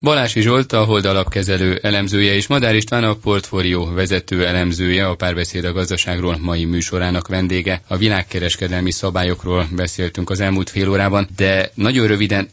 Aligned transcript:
Balási 0.00 0.40
Zsolt, 0.40 0.72
a 0.72 0.84
Hold 0.84 1.04
alapkezelő 1.04 1.78
elemzője 1.82 2.34
és 2.34 2.46
Madár 2.46 2.74
István 2.74 3.04
a 3.04 3.14
portfólió 3.14 3.84
vezető 3.92 4.46
elemzője, 4.46 5.06
a 5.08 5.14
párbeszéd 5.14 5.64
a 5.64 5.72
gazdaságról 5.72 6.36
mai 6.40 6.64
műsorának 6.64 7.28
vendége. 7.28 7.82
A 7.86 7.96
világkereskedelmi 7.96 8.90
szabályokról 8.90 9.68
beszéltünk 9.72 10.30
az 10.30 10.40
elmúlt 10.40 10.70
fél 10.70 10.88
órában, 10.90 11.28
de 11.36 11.70
nagyon 11.74 12.06
röviden 12.06 12.48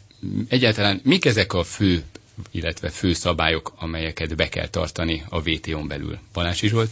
egyáltalán 0.48 1.00
mik 1.04 1.24
ezek 1.24 1.52
a 1.52 1.62
fő 1.64 2.02
illetve 2.50 2.88
fő 2.88 3.12
szabályok, 3.12 3.72
amelyeket 3.78 4.36
be 4.36 4.48
kell 4.48 4.68
tartani 4.68 5.22
a 5.28 5.50
WTO-n 5.50 5.86
belül. 5.88 6.18
Balási 6.32 6.68
Zsolt? 6.68 6.90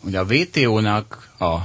Ugye 0.00 0.18
a 0.18 0.24
WTO-nak 0.24 1.28
a, 1.38 1.56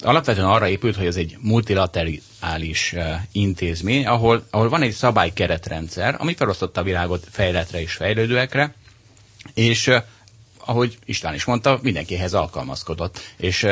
alapvetően 0.00 0.48
arra 0.48 0.68
épült, 0.68 0.96
hogy 0.96 1.06
ez 1.06 1.16
egy 1.16 1.36
multilaterális 1.40 2.92
uh, 2.92 3.14
intézmény, 3.32 4.06
ahol, 4.06 4.46
ahol 4.50 4.68
van 4.68 4.82
egy 4.82 4.92
szabálykeretrendszer, 4.92 6.16
ami 6.18 6.34
felosztotta 6.34 6.80
a 6.80 6.84
világot 6.84 7.26
fejletre 7.30 7.80
és 7.80 7.92
fejlődőekre, 7.92 8.74
és 9.54 9.86
uh, 9.86 9.96
ahogy 10.68 10.98
István 11.04 11.34
is 11.34 11.44
mondta, 11.44 11.78
mindenkihez 11.82 12.34
alkalmazkodott. 12.34 13.20
És 13.36 13.66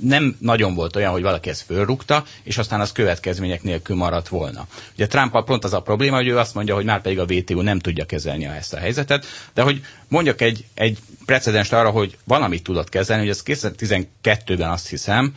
nem 0.00 0.36
nagyon 0.40 0.74
volt 0.74 0.96
olyan, 0.96 1.12
hogy 1.12 1.22
valaki 1.22 1.48
ezt 1.48 1.62
fölrúgta, 1.62 2.24
és 2.42 2.58
aztán 2.58 2.80
az 2.80 2.92
következmények 2.92 3.62
nélkül 3.62 3.96
maradt 3.96 4.28
volna. 4.28 4.66
Ugye 4.94 5.06
Trump 5.06 5.44
pont 5.44 5.64
az 5.64 5.72
a 5.72 5.80
probléma, 5.80 6.16
hogy 6.16 6.26
ő 6.28 6.38
azt 6.38 6.54
mondja, 6.54 6.74
hogy 6.74 6.84
már 6.84 7.00
pedig 7.00 7.18
a 7.18 7.24
WTO 7.28 7.62
nem 7.62 7.78
tudja 7.78 8.04
kezelni 8.06 8.44
ezt 8.44 8.74
a 8.74 8.78
helyzetet, 8.78 9.26
de 9.54 9.62
hogy 9.62 9.80
mondjak 10.08 10.40
egy, 10.40 10.64
egy 10.74 10.98
precedens 11.26 11.72
arra, 11.72 11.90
hogy 11.90 12.16
valamit 12.24 12.62
tudott 12.62 12.88
kezelni, 12.88 13.22
hogy 13.22 13.30
ez 13.30 13.42
2012-ben 13.44 14.70
azt 14.70 14.88
hiszem, 14.88 15.34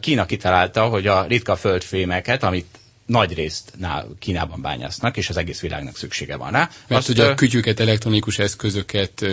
Kína 0.00 0.26
kitalálta, 0.26 0.84
hogy 0.84 1.06
a 1.06 1.24
ritka 1.28 1.56
földfémeket, 1.56 2.42
amit 2.42 2.79
nagy 3.10 3.34
részt 3.34 3.72
Kínában 4.18 4.60
bányásznak, 4.60 5.16
és 5.16 5.28
az 5.28 5.36
egész 5.36 5.60
világnak 5.60 5.96
szüksége 5.96 6.36
van 6.36 6.50
rá. 6.50 6.70
Mert 6.88 7.00
Azt, 7.00 7.08
ugye 7.08 7.24
a 7.26 7.34
kütyüket, 7.34 7.80
elektronikus 7.80 8.38
eszközöket, 8.38 9.26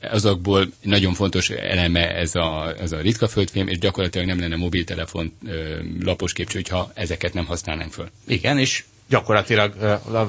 azokból 0.00 0.66
nagyon 0.82 1.14
fontos 1.14 1.50
eleme 1.50 2.08
ez 2.14 2.34
a, 2.34 2.74
ez 2.80 2.92
a 2.92 3.00
ritka 3.00 3.28
földfém, 3.28 3.68
és 3.68 3.78
gyakorlatilag 3.78 4.26
nem 4.26 4.40
lenne 4.40 4.56
mobiltelefon 4.56 5.36
lapos 6.00 6.32
képcső, 6.32 6.54
hogyha 6.54 6.90
ezeket 6.94 7.34
nem 7.34 7.46
használnánk 7.46 7.92
föl. 7.92 8.08
Igen, 8.26 8.58
és 8.58 8.84
gyakorlatilag 9.08 9.82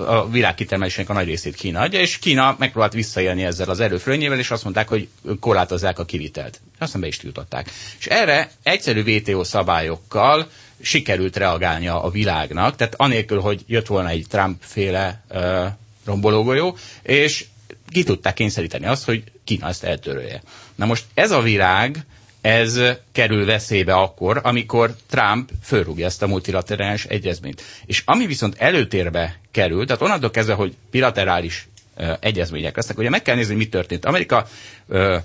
a 0.08 0.30
világ 0.30 0.56
kitermelésének 0.56 1.10
a 1.10 1.14
nagy 1.14 1.26
részét 1.26 1.56
Kína 1.56 1.80
adja, 1.80 2.00
és 2.00 2.20
Kína 2.20 2.56
megpróbált 2.60 2.94
visszaélni 2.94 3.44
ezzel 3.44 3.70
az 3.70 3.80
erőfölényével, 3.80 4.40
és 4.40 4.52
azt 4.52 4.64
mondták, 4.64 4.88
hogy 4.88 5.08
korlátozzák 5.40 6.00
a 6.00 6.06
kivitelt. 6.06 6.62
Aztán 6.80 7.02
be 7.02 7.08
is 7.08 7.18
tiltották. 7.18 7.70
És 8.00 8.06
erre 8.06 8.52
egyszerű 8.64 9.04
VTO 9.04 9.44
szabályokkal 9.44 10.48
sikerült 10.82 11.38
reagálnia 11.38 12.04
a 12.04 12.10
világnak, 12.10 12.76
tehát 12.76 12.94
anélkül, 12.98 13.40
hogy 13.40 13.64
jött 13.68 13.88
volna 13.88 14.10
egy 14.10 14.26
Trump-féle 14.30 15.24
uh, 15.30 15.66
rombológolyó, 16.06 16.78
és 17.02 17.46
ki 17.90 18.04
tudták 18.04 18.34
kényszeríteni 18.34 18.86
azt, 18.86 19.06
hogy 19.06 19.24
Kína 19.44 19.68
ezt 19.68 19.84
eltörölje. 19.84 20.42
Na 20.76 20.86
most 20.86 21.06
ez 21.14 21.32
a 21.32 21.42
világ, 21.42 22.06
ez 22.42 22.80
kerül 23.12 23.46
veszélybe 23.46 23.94
akkor, 23.94 24.40
amikor 24.44 24.96
Trump 25.10 25.50
fölrúgja 25.64 26.06
ezt 26.06 26.22
a 26.22 26.28
multilaterális 26.28 27.06
egyezményt. 27.06 27.62
És 27.86 28.02
ami 28.06 28.26
viszont 28.26 28.56
előtérbe 28.58 29.40
kerül, 29.52 29.86
tehát 29.86 30.02
onnantól 30.02 30.32
kezdve, 30.32 30.54
hogy 30.54 30.76
bilaterális 30.92 31.68
uh, 31.98 32.14
egyezmények 32.20 32.76
lesznek, 32.76 32.98
ugye 32.98 33.10
meg 33.10 33.22
kell 33.22 33.36
nézni, 33.36 33.56
mi 33.56 33.68
történt. 33.70 34.06
Amerika 34.06 34.48
uh, 34.88 35.16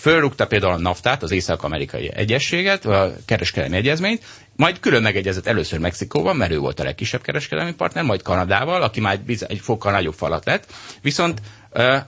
fölrúgta 0.00 0.46
például 0.46 0.72
a 0.72 0.78
NAFTA-t, 0.78 1.22
az 1.22 1.30
Észak-Amerikai 1.30 2.10
Egyességet, 2.14 2.84
a 2.84 3.12
kereskedelmi 3.24 3.76
egyezményt, 3.76 4.24
majd 4.56 4.80
külön 4.80 5.02
megegyezett 5.02 5.46
először 5.46 5.78
Mexikóval, 5.78 6.34
mert 6.34 6.52
ő 6.52 6.58
volt 6.58 6.80
a 6.80 6.84
legkisebb 6.84 7.22
kereskedelmi 7.22 7.72
partner, 7.74 8.04
majd 8.04 8.22
Kanadával, 8.22 8.82
aki 8.82 9.00
már 9.00 9.20
egy 9.26 9.58
fokkal 9.62 9.92
nagyobb 9.92 10.14
falat 10.14 10.44
lett. 10.44 10.72
Viszont 11.02 11.40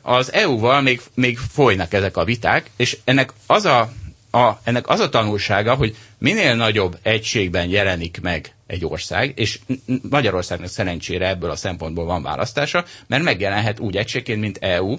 az 0.03 0.33
EU-val 0.33 0.81
még, 0.81 1.01
még 1.15 1.39
folynak 1.39 1.93
ezek 1.93 2.17
a 2.17 2.25
viták, 2.25 2.71
és 2.77 2.97
ennek 3.05 3.33
az 3.47 3.65
a, 3.65 3.93
a, 4.31 4.53
ennek 4.65 4.89
az 4.89 5.01
a 5.01 5.09
tanulsága, 5.09 5.75
hogy 5.75 5.97
minél 6.19 6.55
nagyobb 6.55 6.99
egységben 7.03 7.69
jelenik 7.69 8.21
meg 8.23 8.55
egy 8.73 8.85
ország, 8.85 9.33
és 9.37 9.59
Magyarországnak 10.11 10.69
szerencsére 10.69 11.29
ebből 11.29 11.51
a 11.51 11.57
szempontból 11.57 12.05
van 12.05 12.23
választása, 12.23 12.85
mert 13.07 13.23
megjelenhet 13.23 13.79
úgy 13.81 13.97
egységként, 13.97 14.41
mint 14.41 14.59
EU, 14.61 14.97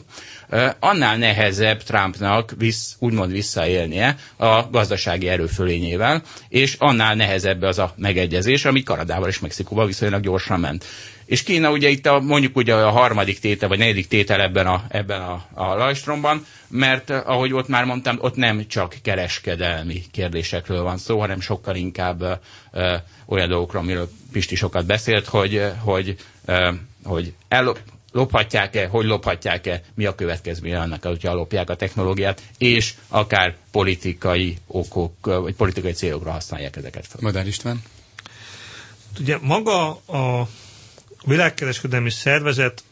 annál 0.79 1.17
nehezebb 1.17 1.83
Trumpnak 1.83 2.53
visz, 2.57 2.95
úgymond 2.99 3.31
visszaélnie 3.31 4.15
a 4.35 4.69
gazdasági 4.69 5.27
erőfölényével, 5.27 6.21
és 6.49 6.75
annál 6.79 7.15
nehezebb 7.15 7.61
az 7.61 7.79
a 7.79 7.93
megegyezés, 7.97 8.65
ami 8.65 8.83
Kanadával 8.83 9.27
és 9.29 9.39
Mexikóval 9.39 9.85
viszonylag 9.85 10.21
gyorsan 10.21 10.59
ment. 10.59 10.85
És 11.25 11.43
Kína 11.43 11.71
ugye 11.71 11.89
itt 11.89 12.05
a, 12.05 12.19
mondjuk 12.19 12.55
ugye 12.55 12.75
a 12.75 12.89
harmadik 12.89 13.39
tétel, 13.39 13.69
vagy 13.69 13.77
negyedik 13.77 14.07
tétel 14.07 14.41
ebben 14.41 14.67
a, 14.67 14.83
ebben 14.89 15.21
a, 15.21 15.45
a 15.53 15.75
mert 16.75 17.09
ahogy 17.09 17.53
ott 17.53 17.67
már 17.67 17.85
mondtam, 17.85 18.17
ott 18.21 18.35
nem 18.35 18.67
csak 18.67 18.95
kereskedelmi 19.01 20.01
kérdésekről 20.11 20.83
van 20.83 20.97
szó, 20.97 21.19
hanem 21.19 21.39
sokkal 21.39 21.75
inkább 21.75 22.41
ö, 22.71 22.95
olyan 23.25 23.49
dolgokról, 23.49 23.81
amiről 23.81 24.09
Pisti 24.31 24.55
sokat 24.55 24.85
beszélt, 24.85 25.25
hogy, 25.27 25.63
hogy, 25.79 26.15
ö, 26.45 26.71
hogy 27.03 27.33
el, 27.47 27.73
lophatják-e, 28.11 28.87
hogy 28.87 29.05
lophatják-e, 29.05 29.81
mi 29.95 30.05
a 30.05 30.15
következménye 30.15 30.79
annak, 30.79 31.03
hogyha 31.05 31.33
lopják 31.33 31.69
a 31.69 31.75
technológiát, 31.75 32.41
és 32.57 32.93
akár 33.07 33.55
politikai 33.71 34.57
okok, 34.67 35.13
vagy 35.25 35.55
politikai 35.55 35.91
célokra 35.91 36.31
használják 36.31 36.75
ezeket 36.75 37.07
fel. 37.07 37.19
Madár 37.21 37.47
István? 37.47 37.81
Ugye 39.19 39.37
maga 39.41 39.89
a 39.91 40.47
világkereskedelmi 41.25 42.09
szervezet 42.09 42.83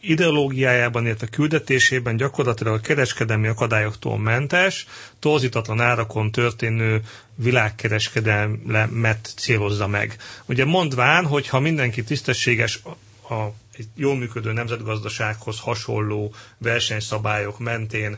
ideológiájában, 0.00 1.06
illetve 1.06 1.26
küldetésében 1.26 2.16
gyakorlatilag 2.16 2.74
a 2.74 2.80
kereskedelmi 2.80 3.48
akadályoktól 3.48 4.18
mentes, 4.18 4.86
torzítatlan 5.18 5.80
árakon 5.80 6.30
történő 6.30 7.00
világkereskedelmet 7.34 9.32
célozza 9.36 9.86
meg. 9.86 10.16
Ugye 10.46 10.64
mondván, 10.64 11.26
hogy 11.26 11.48
ha 11.48 11.60
mindenki 11.60 12.02
tisztességes 12.04 12.82
a 13.30 13.52
egy 13.80 13.88
jól 13.94 14.16
működő 14.16 14.52
nemzetgazdasághoz 14.52 15.60
hasonló 15.60 16.34
versenyszabályok 16.58 17.58
mentén 17.58 18.16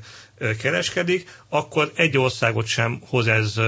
kereskedik, 0.58 1.40
akkor 1.48 1.92
egy 1.94 2.18
országot 2.18 2.66
sem 2.66 3.00
hoz 3.08 3.26
ez 3.26 3.60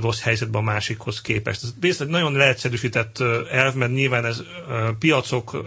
rossz 0.00 0.20
helyzetbe 0.20 0.58
a 0.58 0.62
másikhoz 0.62 1.20
képest. 1.20 1.62
Ez 1.82 2.00
egy 2.00 2.06
nagyon 2.08 2.32
leegyszerűsített 2.32 3.20
elv, 3.50 3.74
mert 3.74 3.92
nyilván 3.92 4.24
ez 4.24 4.42
piacok, 4.98 5.64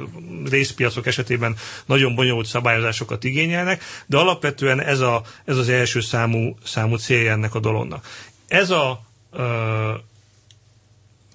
részpiacok 0.49 1.05
esetében 1.05 1.55
nagyon 1.85 2.15
bonyolult 2.15 2.45
szabályozásokat 2.45 3.23
igényelnek, 3.23 3.83
de 4.05 4.17
alapvetően 4.17 4.81
ez, 4.81 4.99
a, 4.99 5.21
ez 5.45 5.57
az 5.57 5.69
első 5.69 6.01
számú, 6.01 6.57
számú 6.63 6.95
célja 6.95 7.31
ennek 7.31 7.55
a 7.55 7.59
dolognak. 7.59 8.07
Ez 8.47 8.69
a 8.69 9.05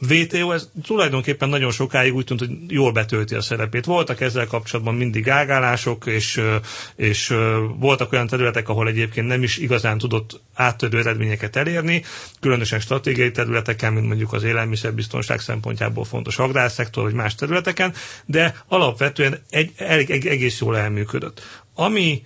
VTO, 0.00 0.52
ez 0.52 0.68
tulajdonképpen 0.82 1.48
nagyon 1.48 1.70
sokáig 1.70 2.14
úgy 2.14 2.24
tűnt, 2.24 2.40
hogy 2.40 2.50
jól 2.68 2.92
betölti 2.92 3.34
a 3.34 3.40
szerepét. 3.40 3.84
Voltak 3.84 4.20
ezzel 4.20 4.46
kapcsolatban 4.46 4.94
mindig 4.94 5.28
ágálások, 5.28 6.06
és, 6.06 6.40
és 6.96 7.34
voltak 7.78 8.12
olyan 8.12 8.26
területek, 8.26 8.68
ahol 8.68 8.88
egyébként 8.88 9.26
nem 9.26 9.42
is 9.42 9.56
igazán 9.56 9.98
tudott 9.98 10.40
áttörő 10.54 10.98
eredményeket 10.98 11.56
elérni, 11.56 12.04
különösen 12.40 12.80
stratégiai 12.80 13.30
területeken, 13.30 13.92
mint 13.92 14.06
mondjuk 14.06 14.32
az 14.32 14.42
élelmiszerbiztonság 14.42 15.40
szempontjából 15.40 16.04
fontos 16.04 16.38
agrárszektor, 16.38 17.04
vagy 17.04 17.14
más 17.14 17.34
területeken, 17.34 17.94
de 18.24 18.64
alapvetően 18.68 19.38
egy, 19.50 19.72
egy, 19.76 20.10
egy, 20.10 20.26
egész 20.26 20.60
jól 20.60 20.76
elműködött. 20.76 21.42
Ami 21.74 22.22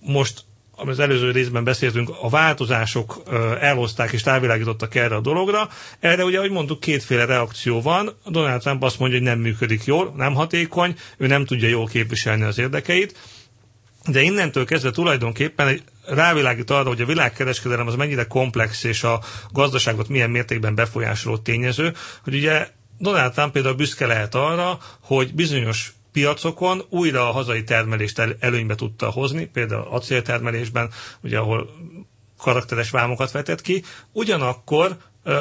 most 0.00 0.44
az 0.88 0.98
előző 0.98 1.30
részben 1.30 1.64
beszéltünk, 1.64 2.10
a 2.20 2.28
változások 2.28 3.22
elhozták 3.60 4.12
és 4.12 4.22
távilágítottak 4.22 4.94
erre 4.94 5.14
a 5.14 5.20
dologra. 5.20 5.68
Erre 6.00 6.24
ugye, 6.24 6.38
ahogy 6.38 6.50
mondtuk, 6.50 6.80
kétféle 6.80 7.24
reakció 7.24 7.82
van. 7.82 8.16
Donald 8.26 8.60
Trump 8.60 8.82
azt 8.82 8.98
mondja, 8.98 9.18
hogy 9.18 9.26
nem 9.26 9.38
működik 9.38 9.84
jól, 9.84 10.12
nem 10.16 10.34
hatékony, 10.34 10.94
ő 11.16 11.26
nem 11.26 11.44
tudja 11.44 11.68
jól 11.68 11.86
képviselni 11.86 12.42
az 12.42 12.58
érdekeit. 12.58 13.18
De 14.06 14.20
innentől 14.20 14.64
kezdve 14.64 14.90
tulajdonképpen 14.90 15.80
rávilágít 16.06 16.70
arra, 16.70 16.88
hogy 16.88 17.00
a 17.00 17.06
világkereskedelem 17.06 17.86
az 17.86 17.94
mennyire 17.94 18.24
komplex, 18.26 18.84
és 18.84 19.02
a 19.02 19.20
gazdaságot 19.52 20.08
milyen 20.08 20.30
mértékben 20.30 20.74
befolyásoló 20.74 21.36
tényező, 21.38 21.94
hogy 22.24 22.34
ugye 22.34 22.68
Donald 22.98 23.32
Trump 23.32 23.52
például 23.52 23.74
büszke 23.74 24.06
lehet 24.06 24.34
arra, 24.34 24.78
hogy 25.00 25.34
bizonyos 25.34 25.92
piacokon 26.12 26.82
újra 26.88 27.28
a 27.28 27.32
hazai 27.32 27.64
termelést 27.64 28.18
el, 28.18 28.36
előnybe 28.40 28.74
tudta 28.74 29.10
hozni, 29.10 29.46
például 29.46 29.86
acéltermelésben, 29.90 30.90
ugye 31.20 31.38
ahol 31.38 31.70
karakteres 32.38 32.90
vámokat 32.90 33.30
vetett 33.30 33.60
ki, 33.60 33.82
ugyanakkor 34.12 34.96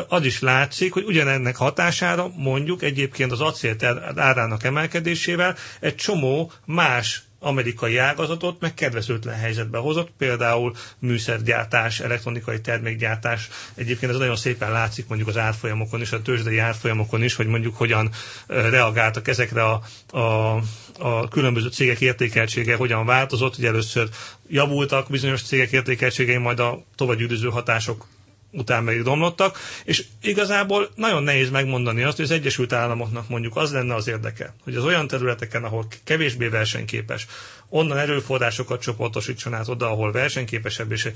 az 0.08 0.26
is 0.26 0.40
látszik, 0.40 0.94
hogy 0.94 1.04
ugyanennek 1.04 1.56
hatására 1.56 2.32
mondjuk 2.36 2.82
egyébként 2.82 3.32
az 3.32 3.42
acél 3.42 3.76
árának 4.16 4.64
emelkedésével 4.64 5.56
egy 5.80 5.96
csomó 5.96 6.52
más 6.66 7.24
amerikai 7.44 7.98
ágazatot 7.98 8.60
meg 8.60 8.74
kedvezőtlen 8.74 9.36
helyzetbe 9.36 9.78
hozott, 9.78 10.10
például 10.18 10.74
műszergyártás, 11.00 12.00
elektronikai 12.00 12.62
termékgyártás. 12.62 13.50
Egyébként 13.76 14.12
ez 14.12 14.18
nagyon 14.18 14.36
szépen 14.36 14.72
látszik 14.72 15.08
mondjuk 15.08 15.30
az 15.30 15.38
árfolyamokon 15.38 16.02
is, 16.02 16.12
a 16.12 16.22
tőzsdei 16.22 16.58
árfolyamokon 16.58 17.24
is, 17.24 17.36
hogy 17.36 17.48
mondjuk 17.48 17.76
hogyan 17.78 18.10
reagáltak 18.48 19.28
ezekre 19.28 19.64
a, 19.64 19.82
a, 20.18 20.56
a 21.00 21.28
különböző 21.28 21.68
cégek 21.70 22.02
értékeltsége 22.02 22.76
hogyan 22.76 23.06
változott, 23.06 23.56
hogy 23.56 23.66
először 23.66 24.10
javultak 24.48 25.10
bizonyos 25.10 25.42
cégek 25.42 25.72
értékeltségei, 25.72 26.38
majd 26.38 26.60
a 26.60 26.84
továbbgyűrűző 26.96 27.50
hatások 27.50 28.06
után 28.52 28.84
meg 28.84 29.04
domlottak, 29.04 29.58
és 29.84 30.06
igazából 30.22 30.90
nagyon 30.96 31.24
nehéz 31.24 31.50
megmondani 31.50 32.04
azt, 32.04 32.16
hogy 32.16 32.26
az 32.26 32.32
Egyesült 32.32 32.74
Államoknak 32.74 33.30
mondjuk 33.30 33.56
az 33.56 33.72
lenne 33.72 33.96
az 33.96 34.08
érdeke, 34.08 34.54
hogy 34.64 34.76
az 34.76 34.84
olyan 34.84 35.08
területeken, 35.08 35.64
ahol 35.64 35.86
kevésbé 36.04 36.48
versenyképes, 36.48 37.28
onnan 37.74 37.98
erőforrásokat 37.98 38.82
csoportosítson 38.82 39.54
át 39.54 39.68
oda, 39.68 39.90
ahol 39.90 40.12
versenyképesebb, 40.12 40.92
és 40.92 41.10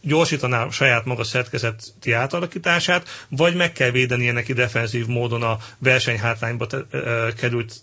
gyorsítaná 0.00 0.68
saját 0.68 1.04
maga 1.04 1.24
szerkezeti 1.24 2.12
átalakítását, 2.12 3.08
vagy 3.28 3.54
meg 3.54 3.72
kell 3.72 3.90
védeni 3.90 4.30
neki 4.30 4.52
defenzív 4.52 5.06
módon 5.06 5.42
a 5.42 5.58
versenyhátrányba 5.78 6.66
került 7.36 7.82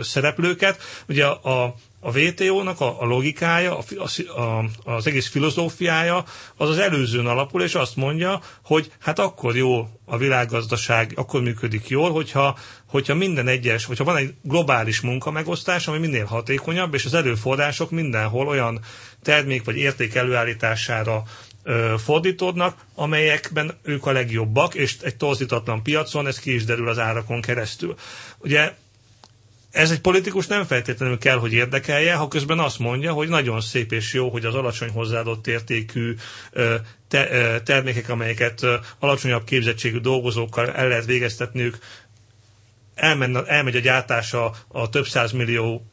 szereplőket. 0.00 0.82
Ugye 1.08 1.26
a, 1.26 1.74
a 2.00 2.10
VTO-nak 2.10 2.80
a, 2.80 3.00
a 3.00 3.04
logikája, 3.04 3.78
a, 3.78 4.40
a, 4.40 4.64
az 4.84 5.06
egész 5.06 5.28
filozófiája 5.28 6.24
az 6.56 6.68
az 6.68 6.78
előzőn 6.78 7.26
alapul, 7.26 7.62
és 7.62 7.74
azt 7.74 7.96
mondja, 7.96 8.40
hogy 8.62 8.92
hát 9.00 9.18
akkor 9.18 9.56
jó 9.56 9.88
a 10.04 10.16
világgazdaság, 10.16 11.12
akkor 11.14 11.42
működik 11.42 11.88
jól, 11.88 12.12
hogyha, 12.12 12.58
hogyha 12.94 13.14
minden 13.14 13.48
egyes, 13.48 13.84
hogyha 13.84 14.04
van 14.04 14.16
egy 14.16 14.34
globális 14.42 15.00
munkamegosztás, 15.00 15.88
ami 15.88 15.98
minél 15.98 16.24
hatékonyabb, 16.24 16.94
és 16.94 17.04
az 17.04 17.14
erőforrások 17.14 17.90
mindenhol 17.90 18.48
olyan 18.48 18.80
termék 19.22 19.64
vagy 19.64 19.76
érték 19.76 20.14
előállítására 20.14 21.22
ö, 21.62 21.94
fordítódnak, 22.04 22.76
amelyekben 22.94 23.78
ők 23.82 24.06
a 24.06 24.12
legjobbak, 24.12 24.74
és 24.74 24.96
egy 25.02 25.16
torzítatlan 25.16 25.82
piacon 25.82 26.26
ez 26.26 26.38
ki 26.38 26.54
is 26.54 26.64
derül 26.64 26.88
az 26.88 26.98
árakon 26.98 27.40
keresztül. 27.40 27.94
Ugye 28.38 28.72
ez 29.74 29.90
egy 29.90 30.00
politikus 30.00 30.46
nem 30.46 30.64
feltétlenül 30.64 31.18
kell, 31.18 31.36
hogy 31.36 31.52
érdekelje, 31.52 32.14
ha 32.14 32.28
közben 32.28 32.58
azt 32.58 32.78
mondja, 32.78 33.12
hogy 33.12 33.28
nagyon 33.28 33.60
szép 33.60 33.92
és 33.92 34.12
jó, 34.12 34.28
hogy 34.28 34.44
az 34.44 34.54
alacsony 34.54 34.90
hozzáadott 34.90 35.46
értékű 35.46 36.14
te, 37.08 37.60
termékek, 37.64 38.08
amelyeket 38.08 38.66
alacsonyabb 38.98 39.44
képzettségű 39.44 39.98
dolgozókkal 39.98 40.70
el 40.72 40.88
lehet 40.88 41.04
végeztetniük, 41.04 41.78
elmen, 42.94 43.46
elmegy 43.46 43.76
a 43.76 43.80
gyártása 43.80 44.54
a 44.68 44.88
több 44.88 45.06
millió 45.32 45.86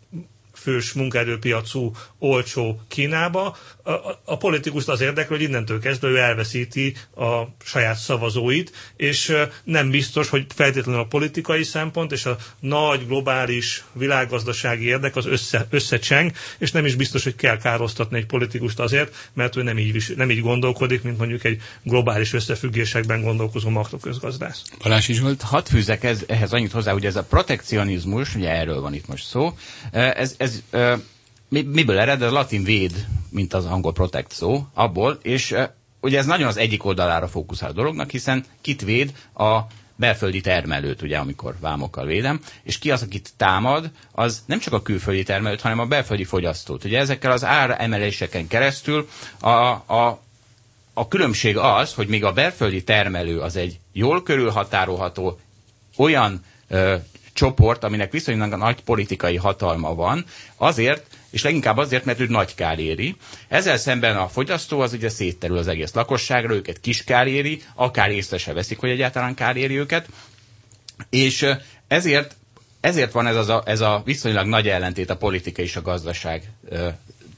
fős 0.53 0.93
munkaerőpiacú 0.93 1.91
olcsó 2.19 2.81
Kínába, 2.87 3.57
a, 3.83 3.91
a, 4.25 4.37
politikust 4.37 4.87
az 4.87 5.01
érdekel, 5.01 5.37
hogy 5.37 5.41
innentől 5.41 5.79
kezdve 5.79 6.07
ő 6.07 6.17
elveszíti 6.17 6.95
a 7.15 7.41
saját 7.63 7.97
szavazóit, 7.97 8.71
és 8.95 9.35
nem 9.63 9.89
biztos, 9.89 10.29
hogy 10.29 10.45
feltétlenül 10.55 11.01
a 11.01 11.05
politikai 11.05 11.63
szempont 11.63 12.11
és 12.11 12.25
a 12.25 12.37
nagy 12.59 13.07
globális 13.07 13.83
világgazdasági 13.93 14.85
érdek 14.85 15.15
az 15.15 15.25
össze, 15.25 15.67
összecseng, 15.69 16.31
és 16.57 16.71
nem 16.71 16.85
is 16.85 16.95
biztos, 16.95 17.23
hogy 17.23 17.35
kell 17.35 17.57
károsztatni 17.57 18.17
egy 18.17 18.25
politikust 18.25 18.79
azért, 18.79 19.29
mert 19.33 19.55
ő 19.55 19.63
nem 19.63 19.77
így, 19.77 20.13
nem 20.15 20.29
így 20.31 20.41
gondolkodik, 20.41 21.03
mint 21.03 21.17
mondjuk 21.17 21.43
egy 21.43 21.61
globális 21.83 22.33
összefüggésekben 22.33 23.21
gondolkozó 23.21 23.69
makroközgazdász. 23.69 24.63
Balázs 24.83 25.05
Zsolt, 25.05 25.41
hadd 25.41 25.65
fűzek 25.65 26.03
ez, 26.03 26.23
ehhez 26.27 26.53
annyit 26.53 26.71
hozzá, 26.71 26.91
hogy 26.91 27.05
ez 27.05 27.15
a 27.15 27.23
protekcionizmus, 27.23 28.35
ugye 28.35 28.49
erről 28.49 28.81
van 28.81 28.93
itt 28.93 29.07
most 29.07 29.25
szó, 29.25 29.53
ez, 29.91 30.35
ez 30.37 30.61
miből 31.51 31.99
ered? 31.99 32.21
Ez 32.21 32.31
latin 32.31 32.63
véd, 32.63 33.05
mint 33.29 33.53
az 33.53 33.65
angol 33.65 33.93
protect 33.93 34.31
szó, 34.31 34.65
abból, 34.73 35.19
és 35.21 35.55
ugye 36.01 36.17
ez 36.17 36.25
nagyon 36.25 36.47
az 36.47 36.57
egyik 36.57 36.85
oldalára 36.85 37.27
fókuszál 37.27 37.69
a 37.69 37.73
dolognak, 37.73 38.09
hiszen 38.09 38.45
kit 38.61 38.81
véd 38.81 39.13
a 39.33 39.59
belföldi 39.95 40.41
termelőt, 40.41 41.01
ugye, 41.01 41.17
amikor 41.17 41.55
vámokkal 41.59 42.05
védem, 42.05 42.39
és 42.63 42.79
ki 42.79 42.91
az, 42.91 43.01
akit 43.01 43.29
támad, 43.37 43.91
az 44.11 44.43
nem 44.45 44.59
csak 44.59 44.73
a 44.73 44.81
külföldi 44.81 45.23
termelőt, 45.23 45.61
hanem 45.61 45.79
a 45.79 45.85
belföldi 45.85 46.23
fogyasztót. 46.23 46.83
Ugye 46.83 46.99
ezekkel 46.99 47.31
az 47.31 47.43
áremeléseken 47.43 48.47
keresztül 48.47 49.09
a, 49.39 49.49
a, 49.49 50.19
a 50.93 51.07
különbség 51.07 51.57
az, 51.57 51.93
hogy 51.93 52.07
még 52.07 52.23
a 52.23 52.33
belföldi 52.33 52.83
termelő 52.83 53.39
az 53.39 53.55
egy 53.55 53.79
jól 53.91 54.23
körülhatárolható 54.23 55.39
olyan 55.97 56.43
ö, 56.67 56.95
csoport, 57.33 57.83
aminek 57.83 58.11
viszonylag 58.11 58.55
nagy 58.55 58.83
politikai 58.83 59.35
hatalma 59.35 59.95
van, 59.95 60.25
azért, 60.55 61.05
és 61.31 61.43
leginkább 61.43 61.77
azért, 61.77 62.05
mert 62.05 62.19
ő 62.19 62.25
nagy 62.27 62.55
kár 62.55 62.79
éri. 62.79 63.15
Ezzel 63.47 63.77
szemben 63.77 64.17
a 64.17 64.27
fogyasztó 64.27 64.79
az 64.79 64.93
ugye 64.93 65.09
szétterül 65.09 65.57
az 65.57 65.67
egész 65.67 65.93
lakosságra, 65.93 66.53
őket 66.53 66.79
kis 66.79 67.03
kár 67.03 67.27
éri, 67.27 67.61
akár 67.75 68.09
észre 68.11 68.37
se 68.37 68.53
veszik, 68.53 68.77
hogy 68.79 68.89
egyáltalán 68.89 69.33
kár 69.35 69.55
éri 69.57 69.77
őket, 69.77 70.07
és 71.09 71.45
ezért 71.87 72.35
ezért 72.81 73.11
van 73.11 73.27
ez, 73.27 73.35
az 73.35 73.49
a, 73.49 73.63
ez 73.65 73.81
a 73.81 74.01
viszonylag 74.05 74.45
nagy 74.47 74.67
ellentét 74.69 75.09
a 75.09 75.17
politika 75.17 75.61
és 75.61 75.75
a 75.75 75.81
gazdaság 75.81 76.43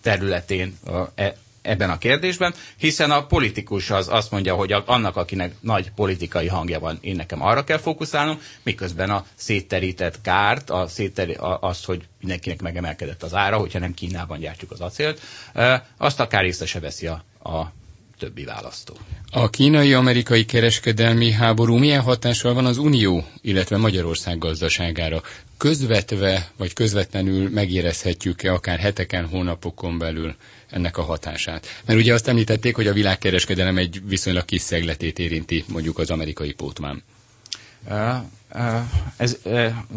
területén 0.02 0.78
e, 1.16 1.36
ebben 1.64 1.90
a 1.90 1.98
kérdésben, 1.98 2.54
hiszen 2.78 3.12
a 3.12 3.26
politikus 3.26 3.90
az 3.90 4.08
azt 4.10 4.32
mondja, 4.32 4.56
hogy 4.56 4.72
annak, 4.86 5.16
akinek 5.16 5.54
nagy 5.60 5.92
politikai 5.92 6.48
hangja 6.48 6.80
van, 6.80 6.98
én 7.02 7.16
nekem 7.16 7.42
arra 7.44 7.64
kell 7.64 7.78
fókuszálnom, 7.78 8.40
miközben 8.64 9.10
a 9.10 9.26
szétterített 9.36 10.22
kárt, 10.22 10.70
a 10.70 10.88
szétteri, 10.88 11.34
a, 11.34 11.58
azt, 11.62 11.86
hogy 11.86 12.08
mindenkinek 12.20 12.62
megemelkedett 12.62 13.24
az 13.24 13.34
ára, 13.34 13.58
hogyha 13.58 13.80
nem 13.80 13.94
Kínában 13.94 14.40
gyártjuk 14.40 14.72
az 14.72 14.82
acélt, 14.82 15.22
azt 15.98 16.20
akár 16.20 16.46
észre 16.46 16.66
se 16.66 16.80
veszi 16.80 17.08
a, 17.08 17.24
a 17.44 17.72
többi 18.24 18.44
választó. 18.44 18.98
A 19.32 19.50
kínai-amerikai 19.50 20.46
kereskedelmi 20.46 21.32
háború 21.32 21.78
milyen 21.78 22.02
hatással 22.02 22.54
van 22.54 22.66
az 22.66 22.78
Unió, 22.78 23.28
illetve 23.42 23.78
Magyarország 23.78 24.38
gazdaságára? 24.38 25.22
Közvetve 25.58 26.52
vagy 26.58 26.74
közvetlenül 26.74 27.50
megérezhetjük-e 27.50 28.54
akár 28.54 28.80
heteken, 28.80 29.28
hónapokon 29.28 29.98
belül 29.98 30.36
ennek 30.70 30.98
a 30.98 31.02
hatását? 31.02 31.68
Mert 31.86 32.00
ugye 32.00 32.14
azt 32.14 32.28
említették, 32.28 32.76
hogy 32.76 32.88
a 32.88 32.94
világkereskedelem 32.94 33.78
egy 33.78 34.02
viszonylag 34.08 34.46
kis 34.46 34.62
szegletét 34.62 35.20
érinti 35.20 35.64
mondjuk 35.68 35.98
az 35.98 36.10
amerikai 36.10 36.52
pótmán. 36.54 37.04
Ez, 39.18 39.38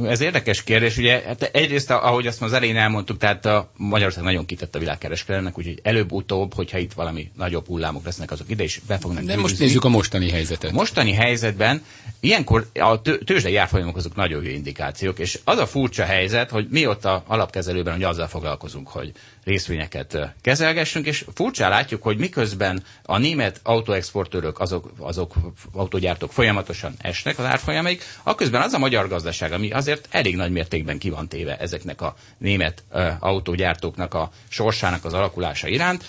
ez 0.04 0.20
érdekes 0.20 0.64
kérdés. 0.64 0.96
Ugye 0.96 1.22
hát 1.26 1.42
egyrészt, 1.42 1.90
ahogy 1.90 2.26
azt 2.26 2.42
az 2.42 2.52
elején 2.52 2.76
elmondtuk, 2.76 3.18
tehát 3.18 3.46
a 3.46 3.70
Magyarország 3.76 4.24
nagyon 4.24 4.46
kitett 4.46 4.74
a 4.74 4.78
világkereskedelemnek, 4.78 5.58
úgyhogy 5.58 5.80
előbb-utóbb, 5.82 6.54
hogyha 6.54 6.78
itt 6.78 6.92
valami 6.92 7.30
nagyobb 7.36 7.66
hullámok 7.66 8.04
lesznek, 8.04 8.30
azok 8.30 8.50
ide 8.50 8.62
is 8.64 8.80
be 8.86 8.98
fognak 8.98 9.16
De 9.18 9.22
gyűrűzni. 9.22 9.42
most 9.42 9.58
nézzük 9.58 9.84
a 9.84 9.88
mostani 9.88 10.30
helyzetet. 10.30 10.70
A 10.70 10.74
mostani 10.74 11.12
helyzetben 11.12 11.82
ilyenkor 12.20 12.66
a 12.74 13.00
tőzsdei 13.02 13.56
árfolyamok 13.56 13.96
azok 13.96 14.14
nagyon 14.16 14.44
jó 14.44 14.50
indikációk, 14.50 15.18
és 15.18 15.38
az 15.44 15.58
a 15.58 15.66
furcsa 15.66 16.04
helyzet, 16.04 16.50
hogy 16.50 16.66
mi 16.70 16.86
ott 16.86 17.04
a 17.04 17.24
alapkezelőben, 17.26 17.92
hogy 17.94 18.02
azzal 18.02 18.26
foglalkozunk, 18.26 18.88
hogy 18.88 19.12
részvényeket 19.44 20.18
kezelgessünk, 20.40 21.06
és 21.06 21.24
furcsán 21.34 21.70
látjuk, 21.70 22.02
hogy 22.02 22.18
miközben 22.18 22.82
a 23.02 23.18
német 23.18 23.60
autóexportőrök, 23.62 24.60
azok, 24.60 24.90
azok 24.98 25.34
autógyártók 25.72 26.32
folyamatosan 26.32 26.94
esnek 26.98 27.38
az 27.38 27.44
árfolyamaik, 27.44 28.02
akközben 28.46 28.68
az 28.68 28.74
a 28.74 28.78
magyar 28.78 29.08
gazdaság, 29.08 29.52
ami 29.52 29.70
azért 29.70 30.08
elég 30.10 30.36
nagy 30.36 30.50
mértékben 30.50 30.98
ki 30.98 31.10
van 31.10 31.28
téve 31.28 31.56
ezeknek 31.56 32.00
a 32.00 32.14
német 32.38 32.84
autógyártóknak 33.20 34.14
a 34.14 34.30
sorsának 34.48 35.04
az 35.04 35.12
alakulása 35.12 35.68
iránt, 35.68 36.04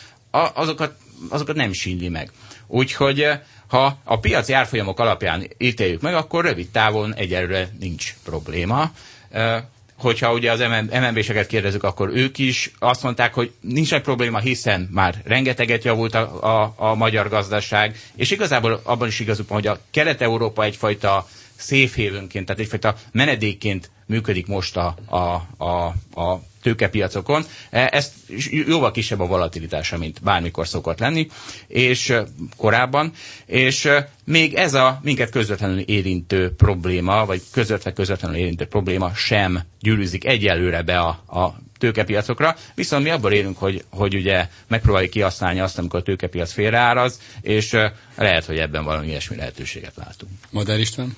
azokat, 0.53 0.95
azokat 1.29 1.55
nem 1.55 1.73
síndi 1.73 2.09
meg. 2.09 2.31
Úgyhogy 2.67 3.29
ha 3.67 3.97
a 4.03 4.19
piaci 4.19 4.53
árfolyamok 4.53 4.99
alapján 4.99 5.47
ítéljük 5.57 6.01
meg, 6.01 6.13
akkor 6.15 6.45
rövid 6.45 6.69
távon 6.69 7.13
egyelőre 7.15 7.69
nincs 7.79 8.15
probléma 8.23 8.91
hogyha 9.97 10.33
ugye 10.33 10.51
az 10.51 10.63
MNB-seket 10.91 11.47
kérdezzük, 11.47 11.83
akkor 11.83 12.09
ők 12.13 12.37
is 12.37 12.71
azt 12.79 13.03
mondták, 13.03 13.33
hogy 13.33 13.51
nincsen 13.61 14.01
probléma, 14.01 14.39
hiszen 14.39 14.89
már 14.91 15.15
rengeteget 15.23 15.83
javult 15.83 16.15
a, 16.15 16.43
a, 16.61 16.73
a 16.75 16.95
magyar 16.95 17.29
gazdaság, 17.29 17.95
és 18.15 18.31
igazából 18.31 18.79
abban 18.83 19.07
is 19.07 19.19
igazuk 19.19 19.47
van, 19.47 19.57
hogy 19.57 19.67
a 19.67 19.79
Kelet-Európa 19.91 20.63
egyfajta 20.63 21.27
széfhévünként, 21.57 22.45
tehát 22.45 22.61
egyfajta 22.61 22.95
menedékként 23.11 23.89
működik 24.05 24.47
most 24.47 24.77
a, 24.77 24.95
a, 25.05 25.17
a, 25.65 25.85
a 26.21 26.41
tőkepiacokon. 26.61 27.43
E, 27.69 27.89
ezt 27.91 28.13
jóval 28.49 28.91
kisebb 28.91 29.19
a 29.19 29.25
volatilitása, 29.25 29.97
mint 29.97 30.21
bármikor 30.23 30.67
szokott 30.67 30.99
lenni, 30.99 31.27
és 31.67 32.13
korábban, 32.57 33.11
és 33.45 33.89
még 34.23 34.53
ez 34.53 34.73
a 34.73 34.99
minket 35.03 35.29
közvetlenül 35.29 35.79
érintő 35.79 36.53
probléma, 36.55 37.25
vagy 37.25 37.41
közvetve 37.51 37.93
közvetlenül 37.93 38.37
érintő 38.37 38.65
probléma 38.65 39.11
sem 39.15 39.61
gyűrűzik 39.79 40.25
egyelőre 40.25 40.81
be 40.81 40.99
a, 40.99 41.09
a 41.41 41.55
tőkepiacokra, 41.77 42.55
viszont 42.75 43.03
mi 43.03 43.09
abban 43.09 43.31
élünk, 43.31 43.57
hogy, 43.57 43.83
hogy 43.89 44.15
ugye 44.15 44.47
megpróbáljuk 44.67 45.11
kihasználni 45.11 45.59
azt, 45.59 45.77
amikor 45.77 45.99
a 45.99 46.03
tőkepiac 46.03 46.51
félreáraz, 46.51 47.21
és 47.41 47.71
lehet, 48.15 48.45
hogy 48.45 48.57
ebben 48.57 48.83
valami 48.83 49.07
ilyesmi 49.07 49.35
lehetőséget 49.35 49.93
látunk. 49.95 50.31
Madár 50.49 50.79
István? 50.79 51.15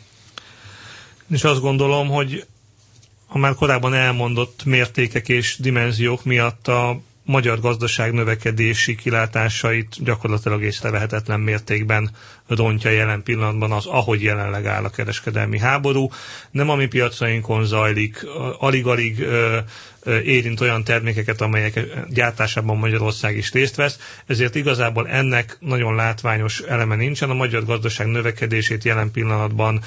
És 1.30 1.44
azt 1.44 1.62
gondolom, 1.62 2.08
hogy 2.10 2.46
a 3.28 3.38
már 3.38 3.56
korábban 3.56 3.94
elmondott 3.94 4.64
mértékek 4.66 5.30
és 5.30 5.58
dimenziók 5.60 6.24
miatt 6.24 6.68
a 6.68 7.00
magyar 7.24 7.60
gazdaság 7.60 8.14
növekedési 8.14 8.96
kilátásait 8.96 10.04
gyakorlatilag 10.04 10.62
észrevehetetlen 10.64 11.40
mértékben 11.40 12.12
rontja 12.50 12.90
jelen 12.90 13.24
pillanatban 13.24 13.72
az, 13.72 13.86
ahogy 13.86 14.24
jelenleg 14.24 14.66
áll 14.66 14.84
a 14.84 14.90
kereskedelmi 14.90 15.60
háború. 15.60 16.10
Nem 16.52 16.70
a 16.70 16.76
mi 16.76 16.86
piacainkon 16.88 17.66
zajlik, 17.66 18.26
alig-alig 18.60 19.26
érint 20.24 20.62
olyan 20.62 20.84
termékeket, 20.84 21.42
amelyek 21.42 21.80
gyártásában 22.10 22.78
Magyarország 22.78 23.38
is 23.38 23.52
részt 23.52 23.76
vesz, 23.76 24.00
ezért 24.26 24.56
igazából 24.56 25.08
ennek 25.08 25.58
nagyon 25.60 25.96
látványos 25.96 26.60
eleme 26.60 26.96
nincsen. 26.96 27.30
A 27.30 27.34
magyar 27.34 27.66
gazdaság 27.66 28.08
növekedését 28.08 28.84
jelen 28.84 29.12
pillanatban 29.12 29.82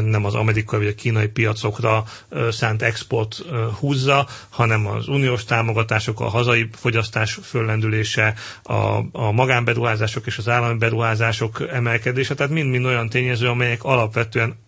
nem 0.00 0.24
az 0.24 0.34
amerikai 0.34 0.78
vagy 0.78 0.88
a 0.88 0.94
kínai 0.94 1.26
piacokra 1.26 2.04
szánt 2.50 2.82
export 2.82 3.42
húzza, 3.78 4.26
hanem 4.48 4.86
az 4.86 5.08
uniós 5.08 5.44
támogatások, 5.44 6.20
a 6.20 6.28
hazai 6.28 6.68
fogyasztás 6.72 7.38
föllendülése, 7.42 8.34
a, 8.62 8.74
a 9.12 9.32
magánberuházások 9.32 10.26
és 10.26 10.38
az 10.38 10.48
állami 10.48 10.78
beruházások 10.78 11.62
emelkedése, 11.80 12.34
tehát 12.34 12.52
mind-mind 12.52 12.84
olyan 12.84 13.08
tényező, 13.08 13.48
amelyek 13.48 13.84
alapvetően 13.84 14.58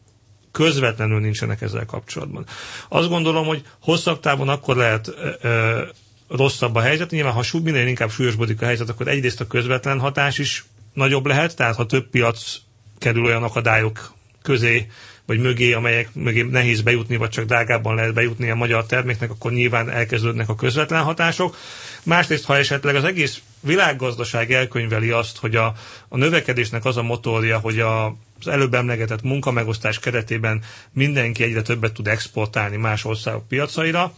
közvetlenül 0.52 1.20
nincsenek 1.20 1.60
ezzel 1.60 1.86
kapcsolatban. 1.86 2.46
Azt 2.88 3.08
gondolom, 3.08 3.46
hogy 3.46 3.62
hosszabb 3.80 4.20
távon 4.20 4.48
akkor 4.48 4.76
lehet 4.76 5.12
ö, 5.42 5.82
rosszabb 6.28 6.74
a 6.74 6.80
helyzet. 6.80 7.10
Nyilván, 7.10 7.32
ha 7.32 7.44
minél 7.62 7.86
inkább 7.86 8.10
súlyosbodik 8.10 8.62
a 8.62 8.64
helyzet, 8.64 8.88
akkor 8.88 9.08
egyrészt 9.08 9.40
a 9.40 9.46
közvetlen 9.46 9.98
hatás 10.00 10.38
is 10.38 10.64
nagyobb 10.92 11.26
lehet, 11.26 11.56
tehát 11.56 11.76
ha 11.76 11.86
több 11.86 12.08
piac 12.08 12.56
kerül 12.98 13.24
olyan 13.24 13.42
akadályok 13.42 14.12
közé, 14.42 14.86
vagy 15.32 15.40
mögé, 15.40 15.72
amelyek 15.72 16.08
mögé 16.14 16.42
nehéz 16.42 16.80
bejutni, 16.80 17.16
vagy 17.16 17.28
csak 17.30 17.44
drágábban 17.44 17.94
lehet 17.94 18.14
bejutni 18.14 18.50
a 18.50 18.54
magyar 18.54 18.86
terméknek, 18.86 19.30
akkor 19.30 19.52
nyilván 19.52 19.90
elkezdődnek 19.90 20.48
a 20.48 20.54
közvetlen 20.54 21.02
hatások. 21.02 21.56
Másrészt, 22.02 22.44
ha 22.44 22.56
esetleg 22.56 22.94
az 22.94 23.04
egész 23.04 23.40
világgazdaság 23.60 24.52
elkönyveli 24.52 25.10
azt, 25.10 25.38
hogy 25.38 25.56
a, 25.56 25.74
a 26.08 26.16
növekedésnek 26.16 26.84
az 26.84 26.96
a 26.96 27.02
motorja, 27.02 27.58
hogy 27.58 27.80
a, 27.80 28.06
az 28.40 28.46
előbb 28.48 28.74
emlegetett 28.74 29.22
munkamegosztás 29.22 29.98
keretében 29.98 30.62
mindenki 30.92 31.42
egyre 31.42 31.62
többet 31.62 31.92
tud 31.92 32.08
exportálni 32.08 32.76
más 32.76 33.04
országok 33.04 33.48
piacaira, 33.48 34.12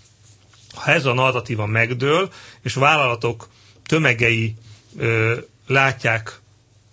ha 0.75 0.91
ez 0.93 1.05
a 1.05 1.15
narratíva 1.15 1.67
megdől, 1.67 2.31
és 2.63 2.75
vállalatok 2.75 3.49
tömegei 3.87 4.55
ö, 4.99 5.35
látják 5.67 6.39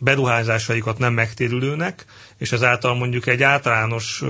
beruházásaikat 0.04 0.98
nem 0.98 1.14
megtérülőnek, 1.14 2.06
és 2.38 2.52
ezáltal 2.52 2.96
mondjuk 2.96 3.28
egy 3.28 3.44
általános 3.44 4.24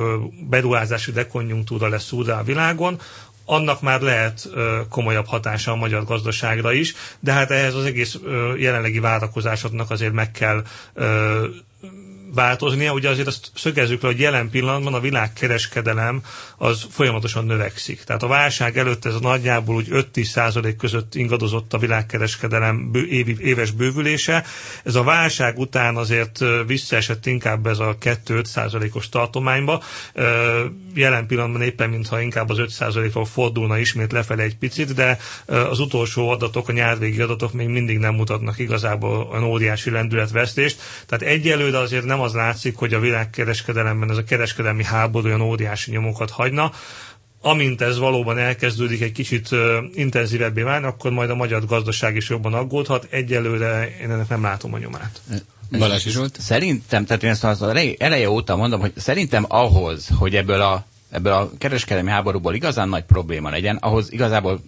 beruházási 0.49 1.11
dekonjunktúra 1.11 1.87
lesz 1.89 2.11
úrrá 2.11 2.39
a 2.39 2.43
világon, 2.43 2.99
annak 3.45 3.81
már 3.81 4.01
lehet 4.01 4.49
komolyabb 4.89 5.25
hatása 5.25 5.71
a 5.71 5.75
magyar 5.75 6.03
gazdaságra 6.03 6.73
is, 6.73 6.95
de 7.19 7.31
hát 7.31 7.51
ehhez 7.51 7.75
az 7.75 7.85
egész 7.85 8.19
jelenlegi 8.57 8.99
várakozásoknak 8.99 9.89
azért 9.91 10.13
meg 10.13 10.31
kell 10.31 10.63
változnia. 12.33 12.93
Ugye 12.93 13.09
azért 13.09 13.27
azt 13.27 13.51
szögezzük 13.55 14.01
le, 14.01 14.07
hogy 14.07 14.19
jelen 14.19 14.50
pillanatban 14.50 14.93
a 14.93 15.00
világkereskedelem 15.00 16.21
az 16.57 16.85
folyamatosan 16.91 17.45
növekszik. 17.45 18.03
Tehát 18.03 18.23
a 18.23 18.27
válság 18.27 18.77
előtt 18.77 19.05
ez 19.05 19.19
nagyjából 19.19 19.75
úgy 19.75 19.88
5-10 19.91 20.23
százalék 20.23 20.75
között 20.75 21.15
ingadozott 21.15 21.73
a 21.73 21.77
világkereskedelem 21.77 22.91
évi, 23.09 23.35
éves 23.39 23.71
bővülése. 23.71 24.43
Ez 24.83 24.95
a 24.95 25.03
válság 25.03 25.57
után 25.59 25.95
azért 25.95 26.39
visszaesett 26.67 27.25
inkább 27.25 27.67
ez 27.67 27.79
a 27.79 27.97
2-5 28.01 28.43
százalékos 28.43 29.09
tartományba. 29.09 29.83
Jelen 30.93 31.27
pillanatban 31.27 31.61
éppen 31.61 31.89
mintha 31.89 32.21
inkább 32.21 32.50
az 32.50 32.57
5 32.57 32.69
százalékról 32.69 33.25
fordulna 33.25 33.77
ismét 33.77 34.11
lefelé 34.11 34.43
egy 34.43 34.57
picit, 34.57 34.93
de 34.93 35.17
az 35.45 35.79
utolsó 35.79 36.29
adatok, 36.29 36.69
a 36.69 36.71
nyárvégi 36.71 37.21
adatok 37.21 37.53
még 37.53 37.67
mindig 37.67 37.97
nem 37.97 38.15
mutatnak 38.15 38.59
igazából 38.59 39.29
olyan 39.31 39.43
óriási 39.43 39.89
lendületvesztést. 39.89 40.81
Tehát 41.05 41.33
egyelőre 41.33 41.77
azért 41.77 42.05
nem 42.05 42.20
az 42.21 42.33
látszik, 42.33 42.77
hogy 42.77 42.93
a 42.93 42.99
világkereskedelemben 42.99 44.09
ez 44.09 44.17
a 44.17 44.23
kereskedelmi 44.23 44.83
háború 44.83 45.27
olyan 45.27 45.41
óriási 45.41 45.91
nyomokat 45.91 46.29
hagyna. 46.29 46.71
Amint 47.41 47.81
ez 47.81 47.97
valóban 47.97 48.37
elkezdődik 48.37 49.01
egy 49.01 49.11
kicsit 49.11 49.49
intenzívebbé 49.93 50.61
válni, 50.61 50.85
akkor 50.85 51.11
majd 51.11 51.29
a 51.29 51.35
magyar 51.35 51.65
gazdaság 51.65 52.15
is 52.15 52.29
jobban 52.29 52.53
aggódhat. 52.53 53.07
Egyelőre 53.09 53.95
én 54.01 54.11
ennek 54.11 54.27
nem 54.27 54.41
látom 54.41 54.73
a 54.73 54.77
nyomát. 54.77 55.21
Balázs 55.77 56.05
is 56.05 56.15
volt? 56.15 56.37
Szerintem, 56.39 57.05
tehát 57.05 57.23
én 57.23 57.29
ezt 57.29 57.43
az 57.43 57.61
eleje 57.97 58.29
óta 58.29 58.55
mondom, 58.55 58.79
hogy 58.79 58.91
szerintem 58.95 59.45
ahhoz, 59.47 60.07
hogy 60.17 60.35
ebből 60.35 60.61
a, 60.61 60.85
ebből 61.09 61.33
a 61.33 61.51
kereskedelmi 61.57 62.09
háborúból 62.09 62.53
igazán 62.53 62.89
nagy 62.89 63.03
probléma 63.03 63.49
legyen, 63.49 63.75
ahhoz 63.75 64.11
igazából 64.11 64.61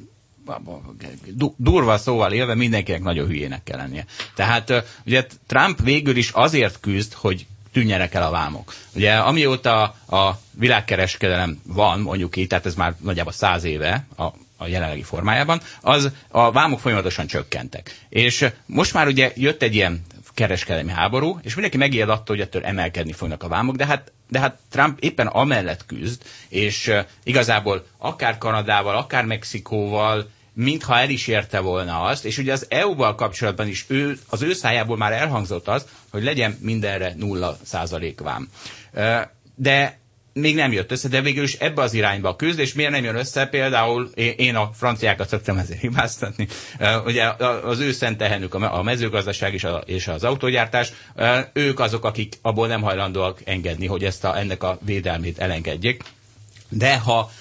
durva 1.57 1.97
szóval 1.97 2.31
élve 2.31 2.55
mindenkinek 2.55 3.01
nagyon 3.01 3.27
hülyének 3.27 3.63
kell 3.63 3.77
lennie. 3.77 4.05
Tehát 4.35 4.73
ugye 5.05 5.25
Trump 5.47 5.81
végül 5.81 6.15
is 6.15 6.29
azért 6.29 6.79
küzd, 6.79 7.13
hogy 7.13 7.45
tűnjenek 7.73 8.13
el 8.13 8.23
a 8.23 8.29
vámok. 8.31 8.73
Ugye 8.95 9.13
amióta 9.17 9.81
a 10.09 10.39
világkereskedelem 10.51 11.61
van, 11.67 11.99
mondjuk 11.99 12.35
így, 12.35 12.47
tehát 12.47 12.65
ez 12.65 12.75
már 12.75 12.95
nagyjából 13.01 13.31
száz 13.31 13.63
éve 13.63 14.05
a, 14.15 14.23
a 14.57 14.67
jelenlegi 14.67 15.03
formájában, 15.03 15.61
az 15.81 16.11
a 16.27 16.51
vámok 16.51 16.79
folyamatosan 16.79 17.27
csökkentek. 17.27 18.05
És 18.09 18.45
most 18.65 18.93
már 18.93 19.07
ugye 19.07 19.31
jött 19.35 19.61
egy 19.61 19.75
ilyen 19.75 20.01
kereskedelmi 20.33 20.91
háború, 20.91 21.39
és 21.43 21.53
mindenki 21.53 21.77
megijed 21.77 22.09
attól, 22.09 22.35
hogy 22.35 22.45
ettől 22.45 22.65
emelkedni 22.65 23.11
fognak 23.11 23.43
a 23.43 23.47
vámok, 23.47 23.75
de 23.75 23.85
hát, 23.85 24.11
de 24.29 24.39
hát 24.39 24.59
Trump 24.69 24.99
éppen 24.99 25.27
amellett 25.27 25.85
küzd, 25.85 26.21
és 26.49 26.91
igazából 27.23 27.85
akár 27.97 28.37
Kanadával, 28.37 28.95
akár 28.97 29.25
Mexikóval, 29.25 30.29
mintha 30.53 30.97
el 30.99 31.09
is 31.09 31.27
érte 31.27 31.59
volna 31.59 32.01
azt, 32.01 32.25
és 32.25 32.37
ugye 32.37 32.51
az 32.51 32.65
EU-val 32.69 33.15
kapcsolatban 33.15 33.67
is 33.67 33.85
ő, 33.87 34.17
az 34.29 34.41
ő 34.41 34.53
szájából 34.53 34.97
már 34.97 35.11
elhangzott 35.11 35.67
az, 35.67 35.85
hogy 36.11 36.23
legyen 36.23 36.57
mindenre 36.61 37.13
nulla 37.17 37.57
százalék 37.63 38.19
vám. 38.19 38.47
De 39.55 39.99
még 40.33 40.55
nem 40.55 40.71
jött 40.71 40.91
össze, 40.91 41.07
de 41.07 41.21
végül 41.21 41.43
is 41.43 41.53
ebbe 41.53 41.81
az 41.81 41.93
irányba 41.93 42.35
küzd, 42.35 42.59
és 42.59 42.73
miért 42.73 42.91
nem 42.91 43.03
jön 43.03 43.15
össze? 43.15 43.45
Például 43.45 44.09
én 44.15 44.55
a 44.55 44.69
franciákat 44.73 45.27
szoktam 45.27 45.57
ezért 45.57 45.79
hibáztatni. 45.79 46.47
Ugye 47.05 47.25
az 47.63 47.79
ő 47.79 47.91
szent 47.91 48.17
tehenük 48.17 48.53
a 48.53 48.83
mezőgazdaság 48.83 49.53
és, 49.53 49.63
a, 49.63 49.83
és 49.85 50.07
az 50.07 50.23
autógyártás, 50.23 50.91
ők 51.53 51.79
azok, 51.79 52.05
akik 52.05 52.33
abból 52.41 52.67
nem 52.67 52.81
hajlandóak 52.81 53.41
engedni, 53.45 53.85
hogy 53.87 54.03
ezt 54.03 54.23
a, 54.23 54.37
ennek 54.37 54.63
a 54.63 54.77
védelmét 54.81 55.39
elengedjék. 55.39 56.03
De 56.69 56.97
ha 56.97 57.31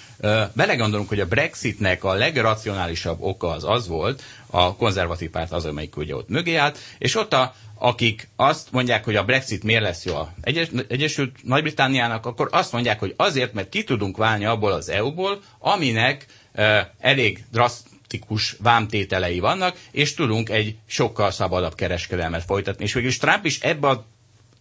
belegondolunk, 0.53 1.09
hogy 1.09 1.21
a 1.21 1.27
Brexitnek 1.27 2.05
a 2.05 2.13
legracionálisabb 2.13 3.17
oka 3.21 3.49
az 3.49 3.65
az 3.65 3.89
volt, 3.89 4.23
a 4.47 4.77
konzervatív 4.77 5.31
párt 5.31 5.53
az, 5.53 5.65
amelyik 5.65 5.97
ugye 5.97 6.15
ott 6.17 6.29
mögé 6.29 6.55
állt, 6.55 6.79
és 6.99 7.15
ott 7.17 7.33
a 7.33 7.55
akik 7.83 8.29
azt 8.37 8.73
mondják, 8.73 9.05
hogy 9.05 9.17
a 9.17 9.25
Brexit 9.25 9.63
miért 9.63 9.83
lesz 9.83 10.05
jó 10.05 10.15
a 10.17 10.33
Egyes, 10.41 10.69
Egyesült 10.89 11.37
Nagy-Britániának, 11.43 12.27
akkor 12.27 12.49
azt 12.53 12.73
mondják, 12.73 12.99
hogy 12.99 13.15
azért, 13.17 13.53
mert 13.53 13.69
ki 13.69 13.85
tudunk 13.85 14.17
válni 14.17 14.45
abból 14.45 14.73
az 14.73 14.89
EU-ból, 14.89 15.41
aminek 15.59 16.27
uh, 16.55 16.79
elég 17.01 17.45
drasztikus 17.53 18.57
vámtételei 18.63 19.39
vannak, 19.39 19.77
és 19.91 20.15
tudunk 20.15 20.49
egy 20.49 20.77
sokkal 20.87 21.31
szabadabb 21.31 21.75
kereskedelmet 21.75 22.45
folytatni. 22.45 22.85
És 22.85 22.93
végülis 22.93 23.19
Trump 23.19 23.45
is 23.45 23.61
ebbe 23.61 23.89
a 23.89 24.05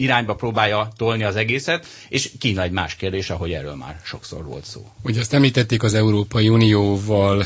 irányba 0.01 0.35
próbálja 0.35 0.91
tolni 0.97 1.23
az 1.23 1.35
egészet, 1.35 1.85
és 2.09 2.29
Kína 2.39 2.61
egy 2.61 2.71
más 2.71 2.95
kérdés, 2.95 3.29
ahogy 3.29 3.51
erről 3.51 3.75
már 3.75 3.99
sokszor 4.03 4.45
volt 4.45 4.65
szó. 4.65 4.85
Ugye 5.03 5.19
azt 5.19 5.33
említették 5.33 5.83
az 5.83 5.93
Európai 5.93 6.49
Unióval 6.49 7.45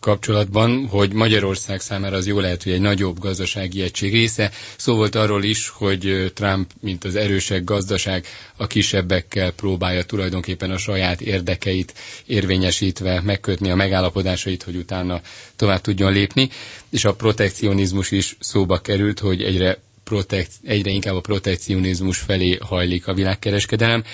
kapcsolatban, 0.00 0.86
hogy 0.88 1.12
Magyarország 1.12 1.80
számára 1.80 2.16
az 2.16 2.26
jó 2.26 2.38
lehet, 2.40 2.62
hogy 2.62 2.72
egy 2.72 2.80
nagyobb 2.80 3.18
gazdasági 3.18 3.82
egység 3.82 4.12
része. 4.12 4.50
Szó 4.76 4.94
volt 4.96 5.14
arról 5.14 5.44
is, 5.44 5.68
hogy 5.68 6.32
Trump, 6.34 6.70
mint 6.80 7.04
az 7.04 7.16
erősek 7.16 7.64
gazdaság, 7.64 8.26
a 8.56 8.66
kisebbekkel 8.66 9.50
próbálja 9.50 10.02
tulajdonképpen 10.04 10.70
a 10.70 10.78
saját 10.78 11.20
érdekeit 11.20 11.94
érvényesítve 12.26 13.20
megkötni 13.20 13.70
a 13.70 13.74
megállapodásait, 13.74 14.62
hogy 14.62 14.76
utána 14.76 15.20
tovább 15.56 15.80
tudjon 15.80 16.12
lépni. 16.12 16.48
És 16.90 17.04
a 17.04 17.14
protekcionizmus 17.14 18.10
is 18.10 18.36
szóba 18.40 18.78
került, 18.78 19.18
hogy 19.18 19.42
egyre 19.42 19.78
protek, 20.08 20.46
egyre 20.62 20.90
inkább 20.90 21.14
a 21.14 21.20
protekcionizmus 21.20 22.18
felé 22.18 22.58
hajlik 22.60 23.06
a 23.06 23.14
világkereskedelem. 23.14 24.04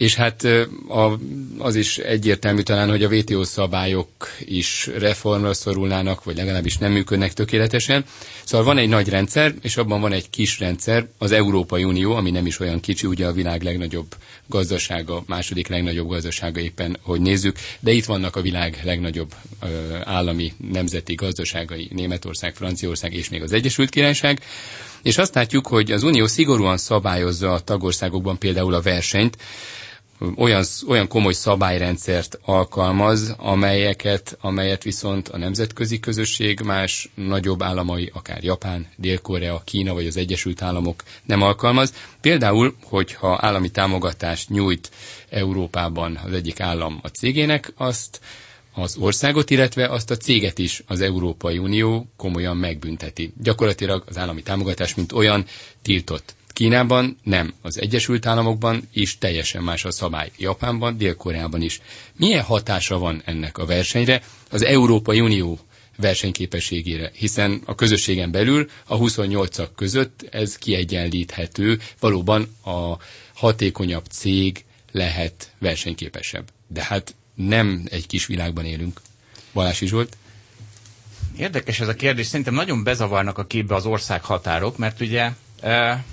És 0.00 0.14
hát 0.14 0.46
az 1.58 1.74
is 1.74 1.98
egyértelmű 1.98 2.60
talán, 2.62 2.88
hogy 2.88 3.02
a 3.04 3.08
WTO 3.08 3.44
szabályok 3.44 4.08
is 4.44 4.86
reformra 4.98 5.54
szorulnának, 5.54 6.24
vagy 6.24 6.36
legalábbis 6.36 6.76
nem 6.76 6.92
működnek 6.92 7.32
tökéletesen. 7.32 8.04
Szóval 8.44 8.66
van 8.66 8.78
egy 8.78 8.88
nagy 8.88 9.08
rendszer, 9.08 9.54
és 9.62 9.76
abban 9.76 10.00
van 10.00 10.12
egy 10.12 10.30
kis 10.30 10.58
rendszer, 10.58 11.08
az 11.18 11.32
Európai 11.32 11.84
Unió, 11.84 12.14
ami 12.14 12.30
nem 12.30 12.46
is 12.46 12.60
olyan 12.60 12.80
kicsi, 12.80 13.06
ugye 13.06 13.26
a 13.26 13.32
világ 13.32 13.62
legnagyobb 13.62 14.14
gazdasága, 14.46 15.22
második 15.26 15.68
legnagyobb 15.68 16.08
gazdasága 16.08 16.60
éppen, 16.60 16.96
hogy 17.02 17.20
nézzük, 17.20 17.56
de 17.80 17.90
itt 17.92 18.04
vannak 18.04 18.36
a 18.36 18.40
világ 18.42 18.80
legnagyobb 18.84 19.34
állami 20.04 20.52
nemzeti 20.72 21.14
gazdaságai, 21.14 21.88
Németország, 21.92 22.54
Franciaország 22.54 23.14
és 23.14 23.28
még 23.28 23.42
az 23.42 23.52
Egyesült 23.52 23.90
Királyság. 23.90 24.40
És 25.02 25.18
azt 25.18 25.34
látjuk, 25.34 25.66
hogy 25.66 25.92
az 25.92 26.02
Unió 26.02 26.26
szigorúan 26.26 26.76
szabályozza 26.76 27.52
a 27.52 27.60
tagországokban 27.60 28.38
például 28.38 28.74
a 28.74 28.80
versenyt, 28.80 29.36
olyan, 30.36 30.64
olyan 30.88 31.08
komoly 31.08 31.32
szabályrendszert 31.32 32.38
alkalmaz, 32.44 33.34
amelyeket, 33.38 34.38
amelyet 34.40 34.82
viszont 34.82 35.28
a 35.28 35.36
nemzetközi 35.38 36.00
közösség 36.00 36.60
más 36.60 37.10
nagyobb 37.14 37.62
államai, 37.62 38.10
akár 38.14 38.42
Japán, 38.42 38.86
Dél-Korea, 38.96 39.62
Kína 39.64 39.92
vagy 39.94 40.06
az 40.06 40.16
Egyesült 40.16 40.62
Államok 40.62 41.02
nem 41.24 41.42
alkalmaz. 41.42 41.94
Például, 42.20 42.74
hogyha 42.82 43.38
állami 43.40 43.70
támogatást 43.70 44.48
nyújt 44.48 44.90
Európában 45.30 46.18
az 46.26 46.32
egyik 46.32 46.60
állam 46.60 46.98
a 47.02 47.08
cégének, 47.08 47.72
azt 47.76 48.20
az 48.74 48.96
országot, 48.96 49.50
illetve 49.50 49.88
azt 49.88 50.10
a 50.10 50.16
céget 50.16 50.58
is 50.58 50.82
az 50.86 51.00
Európai 51.00 51.58
Unió 51.58 52.06
komolyan 52.16 52.56
megbünteti. 52.56 53.32
Gyakorlatilag 53.42 54.02
az 54.06 54.18
állami 54.18 54.42
támogatás, 54.42 54.94
mint 54.94 55.12
olyan 55.12 55.44
tiltott. 55.82 56.34
Kínában 56.60 57.18
nem, 57.22 57.54
az 57.62 57.80
Egyesült 57.80 58.26
Államokban 58.26 58.88
is 58.92 59.18
teljesen 59.18 59.62
más 59.62 59.84
a 59.84 59.90
szabály. 59.90 60.30
Japánban, 60.38 60.96
Dél-Koreában 60.96 61.62
is. 61.62 61.80
Milyen 62.16 62.42
hatása 62.42 62.98
van 62.98 63.22
ennek 63.24 63.58
a 63.58 63.66
versenyre 63.66 64.22
az 64.50 64.62
Európai 64.64 65.20
Unió 65.20 65.58
versenyképességére, 65.96 67.10
hiszen 67.14 67.62
a 67.64 67.74
közösségen 67.74 68.30
belül 68.30 68.70
a 68.86 68.98
28-ak 68.98 69.68
között 69.76 70.26
ez 70.30 70.56
kiegyenlíthető, 70.56 71.78
valóban 72.00 72.56
a 72.64 72.94
hatékonyabb 73.34 74.04
cég 74.10 74.64
lehet 74.92 75.52
versenyképesebb. 75.58 76.48
De 76.68 76.82
hát 76.84 77.14
nem 77.34 77.82
egy 77.90 78.06
kis 78.06 78.26
világban 78.26 78.64
élünk. 78.64 79.00
Balási 79.52 79.86
Zsolt? 79.86 80.16
Érdekes 81.36 81.80
ez 81.80 81.88
a 81.88 81.94
kérdés. 81.94 82.26
Szerintem 82.26 82.54
nagyon 82.54 82.82
bezavarnak 82.84 83.38
a 83.38 83.44
képbe 83.46 83.74
az 83.74 83.86
ország 83.86 84.24
határok, 84.24 84.76
mert 84.78 85.00
ugye 85.00 85.30
e, 85.60 86.04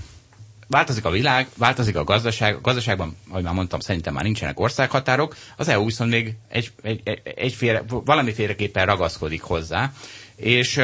változik 0.67 1.05
a 1.05 1.09
világ, 1.09 1.47
változik 1.57 1.95
a 1.95 2.03
gazdaság. 2.03 2.55
A 2.55 2.61
gazdaságban, 2.61 3.17
ahogy 3.29 3.43
már 3.43 3.53
mondtam, 3.53 3.79
szerintem 3.79 4.13
már 4.13 4.23
nincsenek 4.23 4.59
országhatárok. 4.59 5.35
Az 5.57 5.67
EU 5.67 5.85
viszont 5.85 6.11
még 6.11 6.33
egy, 6.47 6.71
egy, 6.81 7.01
egy, 7.03 7.21
egyféle, 7.35 7.83
valamiféleképpen 7.87 8.85
ragaszkodik 8.85 9.41
hozzá. 9.41 9.91
És 10.35 10.81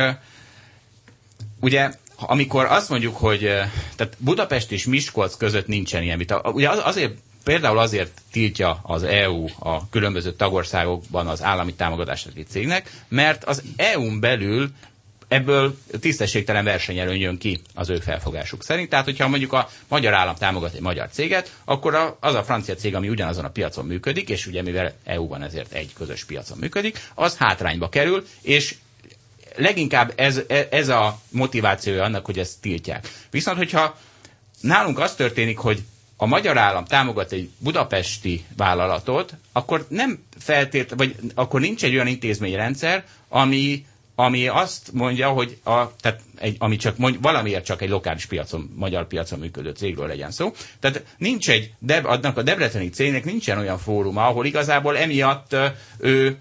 ugye 1.59 1.91
amikor 2.17 2.65
azt 2.65 2.89
mondjuk, 2.89 3.17
hogy 3.17 3.39
tehát 3.95 4.15
Budapest 4.17 4.71
és 4.71 4.85
Miskolc 4.85 5.35
között 5.37 5.67
nincsen 5.67 6.03
ilyen 6.03 6.17
vita, 6.17 6.41
ugye 6.53 6.69
az, 6.69 6.79
azért 6.83 7.13
Például 7.43 7.79
azért 7.79 8.21
tiltja 8.31 8.79
az 8.83 9.03
EU 9.03 9.45
a 9.59 9.89
különböző 9.89 10.33
tagországokban 10.33 11.27
az 11.27 11.43
állami 11.43 11.73
támogatást 11.73 12.29
egy 12.35 12.47
cégnek, 12.49 12.91
mert 13.07 13.43
az 13.43 13.63
EU-n 13.75 14.19
belül 14.19 14.69
ebből 15.33 15.77
tisztességtelen 15.99 16.63
versenyelőny 16.63 17.19
jön 17.19 17.37
ki 17.37 17.61
az 17.73 17.89
ő 17.89 17.99
felfogásuk 17.99 18.63
szerint. 18.63 18.89
Tehát, 18.89 19.05
hogyha 19.05 19.27
mondjuk 19.27 19.53
a 19.53 19.69
magyar 19.87 20.13
állam 20.13 20.35
támogat 20.35 20.73
egy 20.73 20.81
magyar 20.81 21.09
céget, 21.11 21.51
akkor 21.65 22.17
az 22.19 22.33
a 22.33 22.43
francia 22.43 22.75
cég, 22.75 22.95
ami 22.95 23.09
ugyanazon 23.09 23.45
a 23.45 23.49
piacon 23.49 23.85
működik, 23.85 24.29
és 24.29 24.47
ugye 24.47 24.61
mivel 24.61 24.93
EU-ban 25.03 25.43
ezért 25.43 25.73
egy 25.73 25.93
közös 25.93 26.23
piacon 26.25 26.57
működik, 26.57 26.99
az 27.15 27.37
hátrányba 27.37 27.89
kerül, 27.89 28.25
és 28.41 28.75
leginkább 29.55 30.13
ez, 30.15 30.41
ez 30.69 30.89
a 30.89 31.19
motivációja 31.29 32.03
annak, 32.03 32.25
hogy 32.25 32.39
ezt 32.39 32.61
tiltják. 32.61 33.07
Viszont, 33.31 33.57
hogyha 33.57 33.97
nálunk 34.61 34.99
az 34.99 35.15
történik, 35.15 35.57
hogy 35.57 35.83
a 36.17 36.25
magyar 36.25 36.57
állam 36.57 36.85
támogat 36.85 37.31
egy 37.31 37.49
budapesti 37.57 38.45
vállalatot, 38.57 39.33
akkor 39.51 39.85
nem 39.89 40.23
feltét, 40.37 40.93
vagy 40.97 41.15
akkor 41.35 41.59
nincs 41.59 41.83
egy 41.83 41.93
olyan 41.93 42.07
intézményrendszer, 42.07 43.05
ami, 43.29 43.85
ami 44.15 44.47
azt 44.47 44.91
mondja, 44.91 45.29
hogy 45.29 45.57
a, 45.63 45.95
tehát 45.95 46.21
egy, 46.37 46.55
ami 46.59 46.75
csak 46.75 46.97
mondj, 46.97 47.17
valamiért 47.21 47.65
csak 47.65 47.81
egy 47.81 47.89
lokális 47.89 48.25
piacon, 48.25 48.69
magyar 48.75 49.07
piacon 49.07 49.39
működő 49.39 49.71
cégről 49.71 50.07
legyen 50.07 50.31
szó. 50.31 50.51
Tehát 50.79 51.03
nincs 51.17 51.49
egy, 51.49 51.73
Deb, 51.79 52.05
adnak 52.05 52.37
a 52.37 52.41
debreceni 52.41 52.89
cégnek 52.89 53.25
nincsen 53.25 53.57
olyan 53.57 53.77
fóruma, 53.77 54.25
ahol 54.27 54.45
igazából 54.45 54.97
emiatt 54.97 55.55
ő 55.99 56.37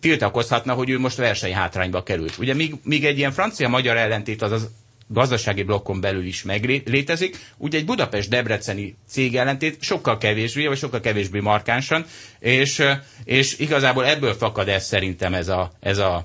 tiltakozhatna, 0.00 0.72
hogy 0.72 0.90
ő 0.90 0.98
most 0.98 1.16
versenyhátrányba 1.16 2.02
került. 2.02 2.38
Ugye 2.38 2.54
míg, 2.54 2.74
míg 2.82 3.04
egy 3.04 3.18
ilyen 3.18 3.32
francia-magyar 3.32 3.96
ellentét 3.96 4.42
az 4.42 4.52
az 4.52 4.70
gazdasági 5.08 5.62
blokkon 5.62 6.00
belül 6.00 6.24
is 6.24 6.42
meglétezik. 6.42 7.38
Ugye 7.56 7.78
egy 7.78 7.84
Budapest-Debreceni 7.84 8.96
cég 9.08 9.36
ellentét 9.36 9.82
sokkal 9.82 10.18
kevésbé, 10.18 10.66
vagy 10.66 10.78
sokkal 10.78 11.00
kevésbé 11.00 11.40
markánsan, 11.40 12.04
és, 12.38 12.82
és 13.24 13.58
igazából 13.58 14.06
ebből 14.06 14.34
fakad 14.34 14.68
ez 14.68 14.84
szerintem 14.84 15.34
ez 15.34 15.48
a, 15.48 15.72
ez 15.80 15.98
a 15.98 16.24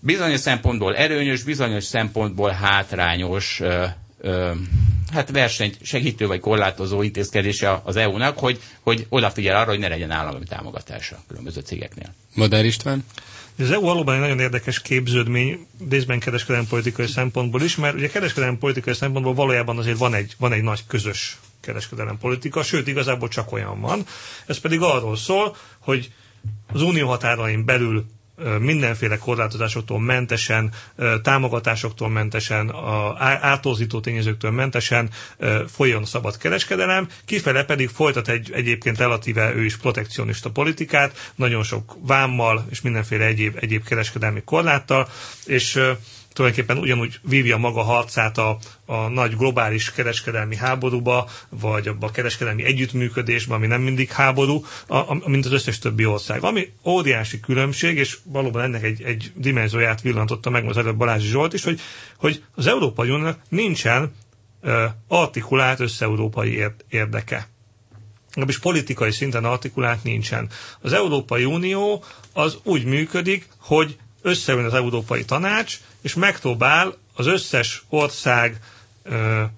bizonyos 0.00 0.40
szempontból 0.40 0.96
erőnyös, 0.96 1.42
bizonyos 1.42 1.84
szempontból 1.84 2.50
hátrányos 2.50 3.60
hát 5.12 5.30
versenyt 5.30 5.76
segítő 5.82 6.26
vagy 6.26 6.40
korlátozó 6.40 7.02
intézkedése 7.02 7.80
az 7.84 7.96
EU-nak, 7.96 8.38
hogy, 8.38 8.60
hogy 8.80 9.06
odafigyel 9.08 9.56
arra, 9.56 9.70
hogy 9.70 9.78
ne 9.78 9.88
legyen 9.88 10.10
állami 10.10 10.44
támogatása 10.44 11.22
különböző 11.28 11.60
cégeknél. 11.60 12.14
Madár 12.34 12.64
István? 12.64 13.04
Ez 13.58 13.70
EU 13.70 13.80
valóban 13.80 14.14
egy 14.14 14.20
nagyon 14.20 14.38
érdekes 14.40 14.80
képződmény, 14.82 15.66
részben 15.90 16.18
kereskedelmi 16.18 16.66
politikai 16.68 17.06
szempontból 17.06 17.62
is, 17.62 17.76
mert 17.76 17.94
ugye 17.94 18.08
kereskedelmi 18.08 18.56
politikai 18.56 18.94
szempontból 18.94 19.34
valójában 19.34 19.78
azért 19.78 19.98
van 19.98 20.14
egy, 20.14 20.34
van 20.38 20.52
egy 20.52 20.62
nagy 20.62 20.80
közös 20.86 21.38
kereskedelem 21.60 22.18
politika, 22.18 22.62
sőt 22.62 22.86
igazából 22.86 23.28
csak 23.28 23.52
olyan 23.52 23.80
van. 23.80 24.06
Ez 24.46 24.58
pedig 24.58 24.80
arról 24.80 25.16
szól, 25.16 25.56
hogy 25.78 26.12
az 26.72 26.82
unió 26.82 27.08
határain 27.08 27.64
belül 27.64 28.04
mindenféle 28.58 29.18
korlátozásoktól 29.18 30.00
mentesen, 30.00 30.72
támogatásoktól 31.22 32.08
mentesen, 32.08 32.74
átorzító 33.40 34.00
tényezőktől 34.00 34.50
mentesen 34.50 35.10
folyjon 35.66 36.04
szabad 36.04 36.36
kereskedelem, 36.36 37.08
kifele 37.24 37.64
pedig 37.64 37.88
folytat 37.88 38.28
egy 38.28 38.50
egyébként 38.52 38.98
relatíve 38.98 39.54
ő 39.54 39.64
is 39.64 39.76
protekcionista 39.76 40.50
politikát, 40.50 41.32
nagyon 41.34 41.62
sok 41.62 41.96
vámmal 42.00 42.66
és 42.70 42.80
mindenféle 42.80 43.24
egyéb, 43.24 43.56
egyéb 43.60 43.84
kereskedelmi 43.84 44.42
korláttal, 44.44 45.08
és 45.46 45.80
tulajdonképpen 46.38 46.82
ugyanúgy 46.82 47.18
vívja 47.22 47.56
maga 47.56 47.82
harcát 47.82 48.38
a, 48.38 48.58
a 48.86 49.08
nagy 49.08 49.36
globális 49.36 49.92
kereskedelmi 49.92 50.56
háborúba, 50.56 51.28
vagy 51.48 51.88
abba 51.88 52.06
a 52.06 52.10
kereskedelmi 52.10 52.64
együttműködésbe, 52.64 53.54
ami 53.54 53.66
nem 53.66 53.80
mindig 53.82 54.10
háború, 54.10 54.64
a, 54.86 54.96
a, 54.96 55.20
mint 55.26 55.44
az 55.46 55.52
összes 55.52 55.78
többi 55.78 56.04
ország. 56.06 56.44
Ami 56.44 56.72
óriási 56.84 57.40
különbség, 57.40 57.96
és 57.96 58.18
valóban 58.24 58.62
ennek 58.62 58.82
egy, 58.82 59.02
egy 59.02 59.32
dimenzióját 59.34 60.00
villantotta 60.00 60.50
meg 60.50 60.64
az 60.68 60.76
előbb 60.76 60.96
Balázsi 60.96 61.26
Zsolt 61.26 61.52
is, 61.52 61.64
hogy, 61.64 61.80
hogy 62.16 62.42
az 62.54 62.66
Európai 62.66 63.10
Uniónak 63.10 63.38
nincsen 63.48 64.14
uh, 64.62 64.82
artikulált 65.08 65.80
összeurópai 65.80 66.64
érdeke 66.88 67.48
legalábbis 68.28 68.58
politikai 68.58 69.10
szinten 69.10 69.44
artikulált 69.44 70.02
nincsen. 70.04 70.48
Az 70.80 70.92
Európai 70.92 71.44
Unió 71.44 72.04
az 72.32 72.58
úgy 72.62 72.84
működik, 72.84 73.48
hogy 73.58 73.96
összeül 74.22 74.64
az 74.64 74.74
Európai 74.74 75.24
Tanács, 75.24 75.78
és 76.02 76.14
megpróbál 76.14 76.94
az 77.14 77.26
összes 77.26 77.82
ország 77.88 78.60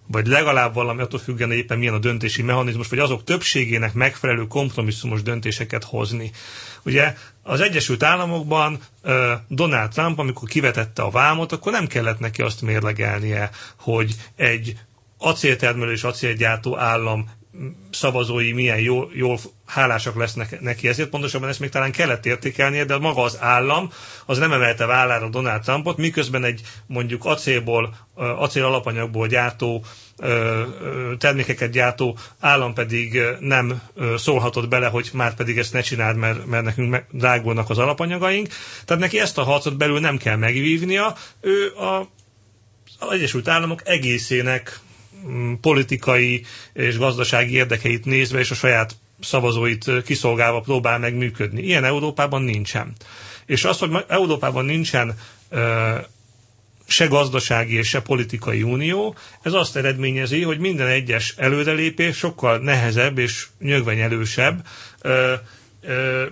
vagy 0.07 0.27
legalább 0.27 0.75
valami 0.75 1.01
attól 1.03 1.19
függően 1.19 1.53
éppen 1.53 1.79
milyen 1.79 1.95
a 1.95 1.99
döntési 1.99 2.43
mechanizmus, 2.43 2.89
vagy 2.89 2.99
azok 2.99 3.25
többségének 3.25 3.93
megfelelő 3.95 4.47
kompromisszumos 4.47 5.23
döntéseket 5.23 5.85
hozni. 5.85 6.31
Ugye 6.83 7.15
az 7.43 7.61
Egyesült 7.61 8.03
Államokban 8.03 8.79
Donald 9.49 9.91
Trump, 9.91 10.19
amikor 10.19 10.49
kivetette 10.49 11.03
a 11.03 11.11
vámot, 11.11 11.53
akkor 11.53 11.73
nem 11.73 11.87
kellett 11.87 12.19
neki 12.19 12.43
azt 12.43 12.63
mérlegelnie, 12.63 13.51
hogy 13.77 14.15
egy 14.37 14.79
acéltermelő 15.19 15.93
és 15.93 16.03
acélgyártó 16.05 16.79
állam 16.79 17.31
szavazói 17.91 18.53
milyen 18.53 18.79
jól, 18.81 19.11
jól 19.15 19.39
hálásak 19.67 20.17
lesznek 20.17 20.61
neki. 20.61 20.89
Ezért 20.89 21.09
pontosabban 21.09 21.49
ezt 21.49 21.61
még 21.61 21.69
talán 21.71 21.93
kellett 21.93 22.27
értékelnie, 22.27 22.85
de 22.85 22.99
maga 22.99 23.23
az 23.23 23.37
állam 23.41 23.93
az 24.27 24.39
nem 24.39 24.53
emelte 24.53 24.87
vállára 24.87 25.29
Donald 25.29 25.63
Trumpot, 25.63 25.97
miközben 25.97 26.45
egy 26.45 26.61
mondjuk 26.87 27.25
acélból, 27.25 27.97
acél 28.15 28.65
alapanyagból 28.65 29.27
gyártó 29.27 29.85
termékeket 31.19 31.71
gyártó 31.71 32.19
állam 32.41 32.75
pedig 32.75 33.21
nem 33.41 33.83
szólhatott 34.17 34.69
bele, 34.69 34.87
hogy 34.87 35.11
már 35.13 35.35
pedig 35.35 35.59
ezt 35.59 35.73
ne 35.73 35.81
csináld, 35.81 36.17
mert, 36.17 36.47
mert 36.47 36.65
nekünk 36.65 37.05
drágulnak 37.11 37.71
az 37.71 37.79
alapanyagaink. 37.79 38.49
Tehát 38.85 39.03
neki 39.03 39.21
ezt 39.21 39.39
a 39.39 39.43
harcot 39.43 39.77
belül 39.77 40.01
nem 40.01 40.17
kell 40.17 40.37
megvívnia. 40.37 41.17
Ő 41.41 41.73
a 41.75 42.09
az 43.01 43.13
Egyesült 43.13 43.49
Államok 43.49 43.89
egészének 43.89 44.81
politikai 45.61 46.45
és 46.73 46.99
gazdasági 46.99 47.55
érdekeit 47.55 48.05
nézve, 48.05 48.39
és 48.39 48.51
a 48.51 48.55
saját 48.55 48.97
szavazóit 49.21 49.91
kiszolgálva 50.05 50.61
próbál 50.61 50.99
meg 50.99 51.15
működni. 51.15 51.63
Ilyen 51.63 51.85
Európában 51.85 52.43
nincsen. 52.43 52.93
És 53.47 53.65
az, 53.65 53.79
hogy 53.79 53.91
Európában 54.09 54.65
nincsen 54.65 55.15
se 56.87 57.07
gazdasági 57.07 57.77
és 57.77 57.89
se 57.89 58.01
politikai 58.01 58.63
unió, 58.63 59.15
ez 59.43 59.53
azt 59.53 59.77
eredményezi, 59.77 60.43
hogy 60.43 60.59
minden 60.59 60.87
egyes 60.87 61.35
előrelépés 61.37 62.17
sokkal 62.17 62.59
nehezebb 62.59 63.19
és 63.19 63.47
nyögvenyelősebb, 63.61 64.67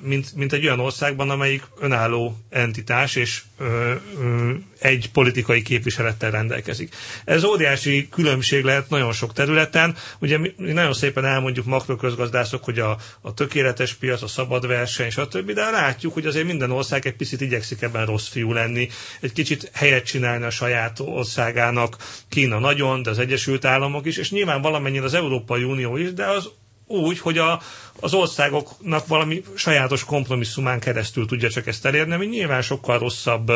mint, 0.00 0.34
mint 0.34 0.52
egy 0.52 0.64
olyan 0.64 0.80
országban, 0.80 1.30
amelyik 1.30 1.62
önálló 1.80 2.36
entitás 2.50 3.14
és 3.16 3.42
ö, 3.58 3.94
ö, 4.20 4.50
egy 4.78 5.10
politikai 5.12 5.62
képviselettel 5.62 6.30
rendelkezik. 6.30 6.94
Ez 7.24 7.44
óriási 7.44 8.08
különbség 8.10 8.64
lehet 8.64 8.88
nagyon 8.88 9.12
sok 9.12 9.32
területen. 9.32 9.96
Ugye 10.18 10.38
mi, 10.38 10.54
nagyon 10.56 10.92
szépen 10.92 11.24
elmondjuk 11.24 11.66
makroközgazdászok, 11.66 12.64
hogy 12.64 12.78
a, 12.78 12.96
a 13.20 13.34
tökéletes 13.34 13.94
piac, 13.94 14.22
a 14.22 14.26
szabad 14.26 14.66
verseny, 14.66 15.10
stb., 15.10 15.50
de 15.52 15.70
látjuk, 15.70 16.12
hogy 16.14 16.26
azért 16.26 16.46
minden 16.46 16.70
ország 16.70 17.06
egy 17.06 17.16
picit 17.16 17.40
igyekszik 17.40 17.82
ebben 17.82 18.06
rossz 18.06 18.28
fiú 18.28 18.52
lenni, 18.52 18.88
egy 19.20 19.32
kicsit 19.32 19.70
helyet 19.74 20.04
csinálni 20.04 20.44
a 20.44 20.50
saját 20.50 21.00
országának, 21.00 21.96
Kína 22.28 22.58
nagyon, 22.58 23.02
de 23.02 23.10
az 23.10 23.18
Egyesült 23.18 23.64
Államok 23.64 24.06
is, 24.06 24.16
és 24.16 24.30
nyilván 24.30 24.62
valamennyire 24.62 25.04
az 25.04 25.14
Európai 25.14 25.62
Unió 25.64 25.96
is, 25.96 26.12
de 26.12 26.24
az 26.26 26.48
úgy, 26.88 27.18
hogy 27.18 27.38
a, 27.38 27.60
az 28.00 28.14
országoknak 28.14 29.06
valami 29.06 29.42
sajátos 29.54 30.04
kompromisszumán 30.04 30.80
keresztül 30.80 31.26
tudja 31.26 31.50
csak 31.50 31.66
ezt 31.66 31.86
elérni, 31.86 32.12
ami 32.14 32.26
nyilván 32.26 32.62
sokkal 32.62 32.98
rosszabb 32.98 33.52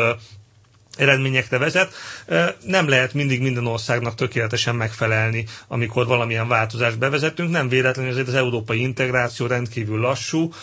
eredményekre 0.97 1.57
vezet. 1.57 1.93
Nem 2.65 2.87
lehet 2.89 3.13
mindig 3.13 3.41
minden 3.41 3.65
országnak 3.67 4.15
tökéletesen 4.15 4.75
megfelelni, 4.75 5.45
amikor 5.67 6.07
valamilyen 6.07 6.47
változást 6.47 6.97
bevezetünk. 6.99 7.49
Nem 7.49 7.69
véletlenül 7.69 8.11
azért 8.11 8.27
az 8.27 8.33
európai 8.33 8.79
integráció 8.81 9.45
rendkívül 9.45 9.99
lassú, 9.99 10.53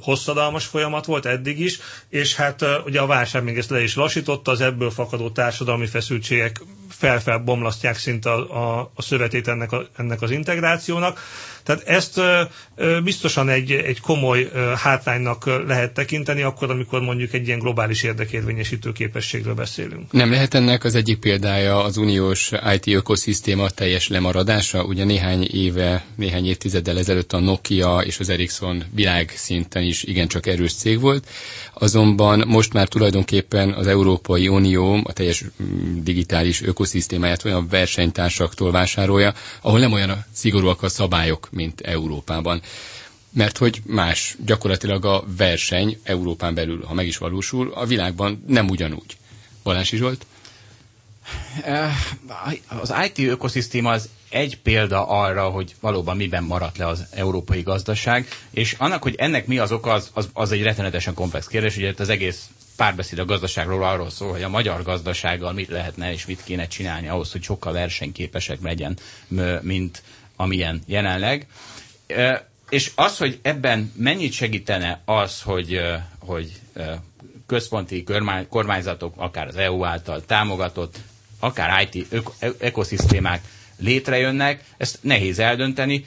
hosszadalmas 0.00 0.64
folyamat 0.66 1.04
volt 1.04 1.26
eddig 1.26 1.60
is, 1.60 1.78
és 2.08 2.34
hát 2.34 2.64
ugye 2.84 3.00
a 3.00 3.06
válság 3.06 3.42
még 3.44 3.58
ezt 3.58 3.70
le 3.70 3.82
is 3.82 3.94
lassította, 3.96 4.50
az 4.50 4.60
ebből 4.60 4.90
fakadó 4.90 5.30
társadalmi 5.30 5.86
feszültségek 5.86 6.60
felfel 6.88 7.38
bomlasztják 7.38 7.96
szinte 7.96 8.30
a, 8.32 8.78
a, 8.78 8.90
a 8.94 9.02
szövetét 9.02 9.48
ennek, 9.48 9.72
a, 9.72 9.86
ennek 9.96 10.22
az 10.22 10.30
integrációnak. 10.30 11.20
Tehát 11.64 11.82
ezt 11.86 12.20
biztosan 13.04 13.48
egy, 13.48 13.70
egy 13.72 14.00
komoly 14.00 14.50
hátránynak 14.76 15.44
lehet 15.66 15.92
tekinteni, 15.94 16.42
akkor, 16.42 16.70
amikor 16.70 17.00
mondjuk 17.00 17.32
egy 17.32 17.46
ilyen 17.46 17.58
globális 17.58 18.02
érdekérvényesítő 18.02 18.92
képességről 18.92 19.54
beszélünk. 19.54 20.12
Nem 20.12 20.30
lehet 20.30 20.54
ennek 20.54 20.84
az 20.84 20.94
egyik 20.94 21.18
példája 21.18 21.84
az 21.84 21.96
uniós 21.96 22.50
IT 22.74 22.86
ökoszisztéma 22.94 23.70
teljes 23.70 24.08
lemaradása? 24.08 24.84
Ugye 24.84 25.04
néhány 25.04 25.48
éve, 25.52 26.04
néhány 26.16 26.46
évtizeddel 26.46 26.98
ezelőtt 26.98 27.32
a 27.32 27.38
Nokia 27.40 27.98
és 27.98 28.18
az 28.18 28.28
Ericsson 28.28 28.84
világszinten 28.94 29.82
is 29.82 30.02
igencsak 30.02 30.46
erős 30.46 30.74
cég 30.74 31.00
volt, 31.00 31.28
azonban 31.74 32.44
most 32.46 32.72
már 32.72 32.88
tulajdonképpen 32.88 33.72
az 33.72 33.86
Európai 33.86 34.48
Unió 34.48 35.00
a 35.04 35.12
teljes 35.12 35.44
mm, 35.62 36.02
digitális 36.02 36.62
ökoszisztémáját 36.62 37.44
olyan 37.44 37.68
versenytársaktól 37.68 38.70
vásárolja, 38.70 39.34
ahol 39.60 39.78
nem 39.80 39.92
olyan 39.92 40.24
szigorúak 40.32 40.82
a 40.82 40.88
szabályok, 40.88 41.48
mint 41.54 41.80
Európában. 41.80 42.62
Mert 43.30 43.58
hogy 43.58 43.82
más, 43.86 44.36
gyakorlatilag 44.44 45.04
a 45.04 45.24
verseny 45.36 45.98
Európán 46.02 46.54
belül, 46.54 46.82
ha 46.84 46.94
meg 46.94 47.06
is 47.06 47.16
valósul, 47.18 47.72
a 47.72 47.86
világban 47.86 48.44
nem 48.46 48.68
ugyanúgy. 48.68 49.16
Balási 49.62 49.96
Zsolt? 49.96 50.26
Eh, 51.64 51.94
az 52.80 52.94
IT 53.06 53.18
ökoszisztéma 53.28 53.90
az 53.90 54.08
egy 54.30 54.58
példa 54.60 55.06
arra, 55.08 55.48
hogy 55.48 55.74
valóban 55.80 56.16
miben 56.16 56.44
maradt 56.44 56.78
le 56.78 56.86
az 56.86 57.04
európai 57.10 57.62
gazdaság, 57.62 58.28
és 58.50 58.72
annak, 58.78 59.02
hogy 59.02 59.14
ennek 59.18 59.46
mi 59.46 59.58
az 59.58 59.72
oka, 59.72 59.92
az, 59.92 60.10
az, 60.14 60.28
az 60.32 60.52
egy 60.52 60.62
rettenetesen 60.62 61.14
komplex 61.14 61.46
kérdés. 61.46 61.76
Ugye 61.76 61.92
az 61.98 62.08
egész 62.08 62.48
párbeszéd 62.76 63.18
a 63.18 63.24
gazdaságról 63.24 63.84
arról 63.84 64.10
szól, 64.10 64.30
hogy 64.30 64.42
a 64.42 64.48
magyar 64.48 64.82
gazdasággal 64.82 65.52
mit 65.52 65.68
lehetne 65.68 66.12
és 66.12 66.26
mit 66.26 66.42
kéne 66.44 66.66
csinálni 66.66 67.08
ahhoz, 67.08 67.32
hogy 67.32 67.42
sokkal 67.42 67.72
versenyképesek 67.72 68.58
legyen, 68.62 68.96
mint 69.60 70.02
amilyen 70.36 70.82
jelenleg. 70.86 71.46
És 72.68 72.92
az, 72.94 73.18
hogy 73.18 73.38
ebben 73.42 73.92
mennyit 73.96 74.32
segítene 74.32 75.00
az, 75.04 75.42
hogy, 75.42 75.80
hogy 76.18 76.52
központi 77.46 78.04
kormányzatok, 78.48 79.14
akár 79.16 79.46
az 79.46 79.56
EU 79.56 79.84
által 79.84 80.24
támogatott, 80.26 80.96
akár 81.40 81.88
IT 81.92 82.06
ökoszisztémák 82.58 83.40
létrejönnek, 83.78 84.64
ezt 84.76 84.98
nehéz 85.00 85.38
eldönteni. 85.38 86.06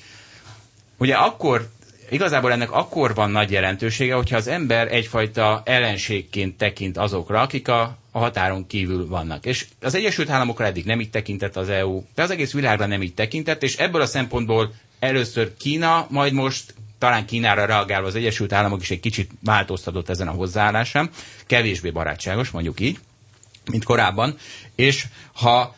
Ugye 0.97 1.15
akkor, 1.15 1.69
igazából 2.09 2.51
ennek 2.51 2.71
akkor 2.71 3.13
van 3.15 3.31
nagy 3.31 3.51
jelentősége, 3.51 4.15
hogyha 4.15 4.35
az 4.37 4.47
ember 4.47 4.93
egyfajta 4.93 5.61
ellenségként 5.65 6.57
tekint 6.57 6.97
azokra, 6.97 7.41
akik 7.41 7.67
a, 7.67 7.97
a 8.17 8.19
határon 8.19 8.67
kívül 8.67 9.07
vannak. 9.07 9.45
És 9.45 9.65
az 9.81 9.95
Egyesült 9.95 10.29
Államokra 10.29 10.65
eddig 10.65 10.85
nem 10.85 10.99
így 10.99 11.09
tekintett 11.09 11.55
az 11.55 11.69
EU, 11.69 12.03
de 12.15 12.21
az 12.21 12.31
egész 12.31 12.53
világra 12.53 12.85
nem 12.85 13.01
így 13.01 13.13
tekintett, 13.13 13.63
és 13.63 13.75
ebből 13.75 14.01
a 14.01 14.05
szempontból 14.05 14.73
először 14.99 15.53
Kína, 15.57 16.07
majd 16.09 16.33
most 16.33 16.73
talán 16.97 17.25
Kínára 17.25 17.65
reagálva 17.65 18.07
az 18.07 18.15
Egyesült 18.15 18.53
Államok 18.53 18.81
is 18.81 18.91
egy 18.91 18.99
kicsit 18.99 19.31
változtatott 19.43 20.09
ezen 20.09 20.27
a 20.27 20.31
hozzáállásán, 20.31 21.09
kevésbé 21.45 21.89
barátságos, 21.89 22.49
mondjuk 22.49 22.79
így, 22.79 22.97
mint 23.71 23.83
korábban, 23.83 24.37
és 24.75 25.05
ha 25.33 25.75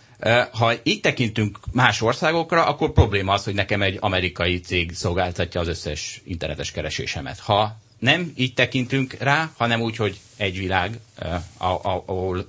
ha 0.51 0.73
így 0.83 0.99
tekintünk 1.01 1.59
más 1.71 2.01
országokra, 2.01 2.65
akkor 2.65 2.91
probléma 2.91 3.33
az, 3.33 3.43
hogy 3.43 3.53
nekem 3.53 3.81
egy 3.81 3.97
amerikai 3.99 4.59
cég 4.59 4.91
szolgáltatja 4.93 5.61
az 5.61 5.67
összes 5.67 6.21
internetes 6.25 6.71
keresésemet. 6.71 7.39
Ha 7.39 7.77
nem 7.99 8.31
így 8.35 8.53
tekintünk 8.53 9.13
rá, 9.19 9.51
hanem 9.57 9.81
úgy, 9.81 9.95
hogy 9.95 10.19
egy 10.37 10.57
világ, 10.57 10.99
ahol 11.57 12.47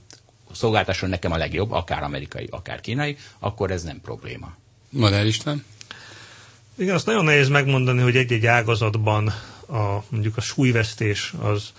szolgáltasson 0.53 1.09
nekem 1.09 1.33
a 1.33 1.37
legjobb, 1.37 1.71
akár 1.71 2.03
amerikai, 2.03 2.47
akár 2.51 2.81
kínai, 2.81 3.17
akkor 3.39 3.71
ez 3.71 3.83
nem 3.83 4.01
probléma. 4.01 4.57
Madár 4.89 5.27
István? 5.27 5.65
Igen, 6.75 6.95
azt 6.95 7.07
nagyon 7.07 7.25
nehéz 7.25 7.49
megmondani, 7.49 8.01
hogy 8.01 8.17
egy-egy 8.17 8.47
ágazatban 8.47 9.27
a, 9.69 10.05
mondjuk 10.09 10.37
a 10.37 10.41
súlyvesztés 10.41 11.33
az 11.41 11.73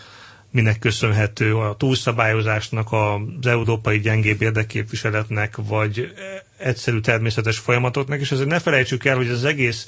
minek 0.50 0.80
köszönhető 0.80 1.56
a 1.56 1.76
túlszabályozásnak, 1.78 2.88
az 2.92 3.48
európai 3.48 4.00
gyengébb 4.00 4.42
érdekképviseletnek, 4.42 5.56
vagy 5.58 6.14
egyszerű 6.58 7.00
természetes 7.00 7.58
folyamatoknak, 7.58 8.20
és 8.20 8.32
azért 8.32 8.50
ne 8.50 8.60
felejtsük 8.60 9.06
el, 9.06 9.16
hogy 9.16 9.30
az 9.30 9.44
egész 9.44 9.88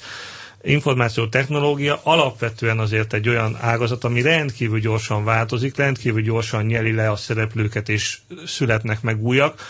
információ 0.64 1.26
technológia 1.26 2.00
alapvetően 2.02 2.78
azért 2.78 3.12
egy 3.12 3.28
olyan 3.28 3.56
ágazat, 3.60 4.04
ami 4.04 4.22
rendkívül 4.22 4.80
gyorsan 4.80 5.24
változik, 5.24 5.76
rendkívül 5.76 6.22
gyorsan 6.22 6.64
nyeli 6.64 6.92
le 6.92 7.10
a 7.10 7.16
szereplőket, 7.16 7.88
és 7.88 8.18
születnek 8.46 9.02
meg 9.02 9.22
újak. 9.22 9.60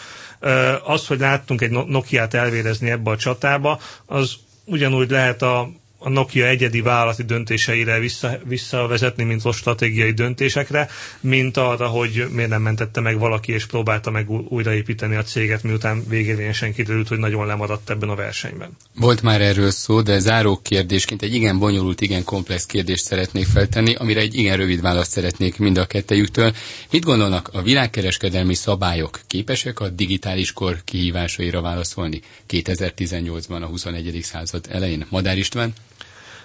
Az, 0.85 1.07
hogy 1.07 1.19
láttunk 1.19 1.61
egy 1.61 1.71
Nokia-t 1.71 2.35
elvérezni 2.35 2.91
ebbe 2.91 3.11
a 3.11 3.17
csatába, 3.17 3.81
az 4.07 4.35
ugyanúgy 4.65 5.11
lehet 5.11 5.43
a 5.43 5.71
a 6.05 6.09
Nokia 6.09 6.47
egyedi 6.47 6.81
vállalati 6.81 7.23
döntéseire 7.23 7.99
vissza, 7.99 8.39
visszavezetni, 8.45 9.25
mint 9.25 9.45
a 9.45 9.53
stratégiai 9.53 10.13
döntésekre, 10.13 10.89
mint 11.21 11.57
arra, 11.57 11.87
hogy 11.87 12.27
miért 12.31 12.51
nem 12.51 12.63
mentette 12.63 13.01
meg 13.01 13.19
valaki, 13.19 13.53
és 13.53 13.67
próbálta 13.67 14.11
meg 14.11 14.31
újraépíteni 14.31 15.15
a 15.15 15.23
céget, 15.23 15.63
miután 15.63 16.05
végérvényesen 16.09 16.73
kiderült, 16.73 17.09
hogy 17.09 17.19
nagyon 17.19 17.47
lemaradt 17.47 17.91
ebben 17.91 18.09
a 18.09 18.15
versenyben. 18.15 18.71
Volt 18.95 19.23
már 19.23 19.41
erről 19.41 19.71
szó, 19.71 20.01
de 20.03 20.19
záró 20.19 20.61
kérdésként 20.63 21.23
egy 21.23 21.35
igen 21.35 21.59
bonyolult, 21.59 22.01
igen 22.01 22.25
komplex 22.25 22.67
kérdést 22.67 23.05
szeretnék 23.05 23.47
feltenni, 23.47 23.95
amire 23.95 24.21
egy 24.21 24.35
igen 24.35 24.57
rövid 24.57 24.81
választ 24.81 25.11
szeretnék 25.11 25.59
mind 25.59 25.79
a 25.79 25.87
kettejüktől. 25.87 26.55
Mit 26.91 27.05
gondolnak, 27.05 27.51
a 27.53 27.63
világkereskedelmi 27.63 28.55
szabályok 28.55 29.21
képesek 29.27 29.81
a 29.81 29.89
digitális 29.89 30.53
kor 30.53 30.77
kihívásaira 30.85 31.61
válaszolni 31.61 32.21
2018-ban, 32.49 33.63
a 33.63 33.67
21. 33.67 34.19
század 34.23 34.67
elején? 34.71 35.07
Madár 35.11 35.39
István? 35.39 35.73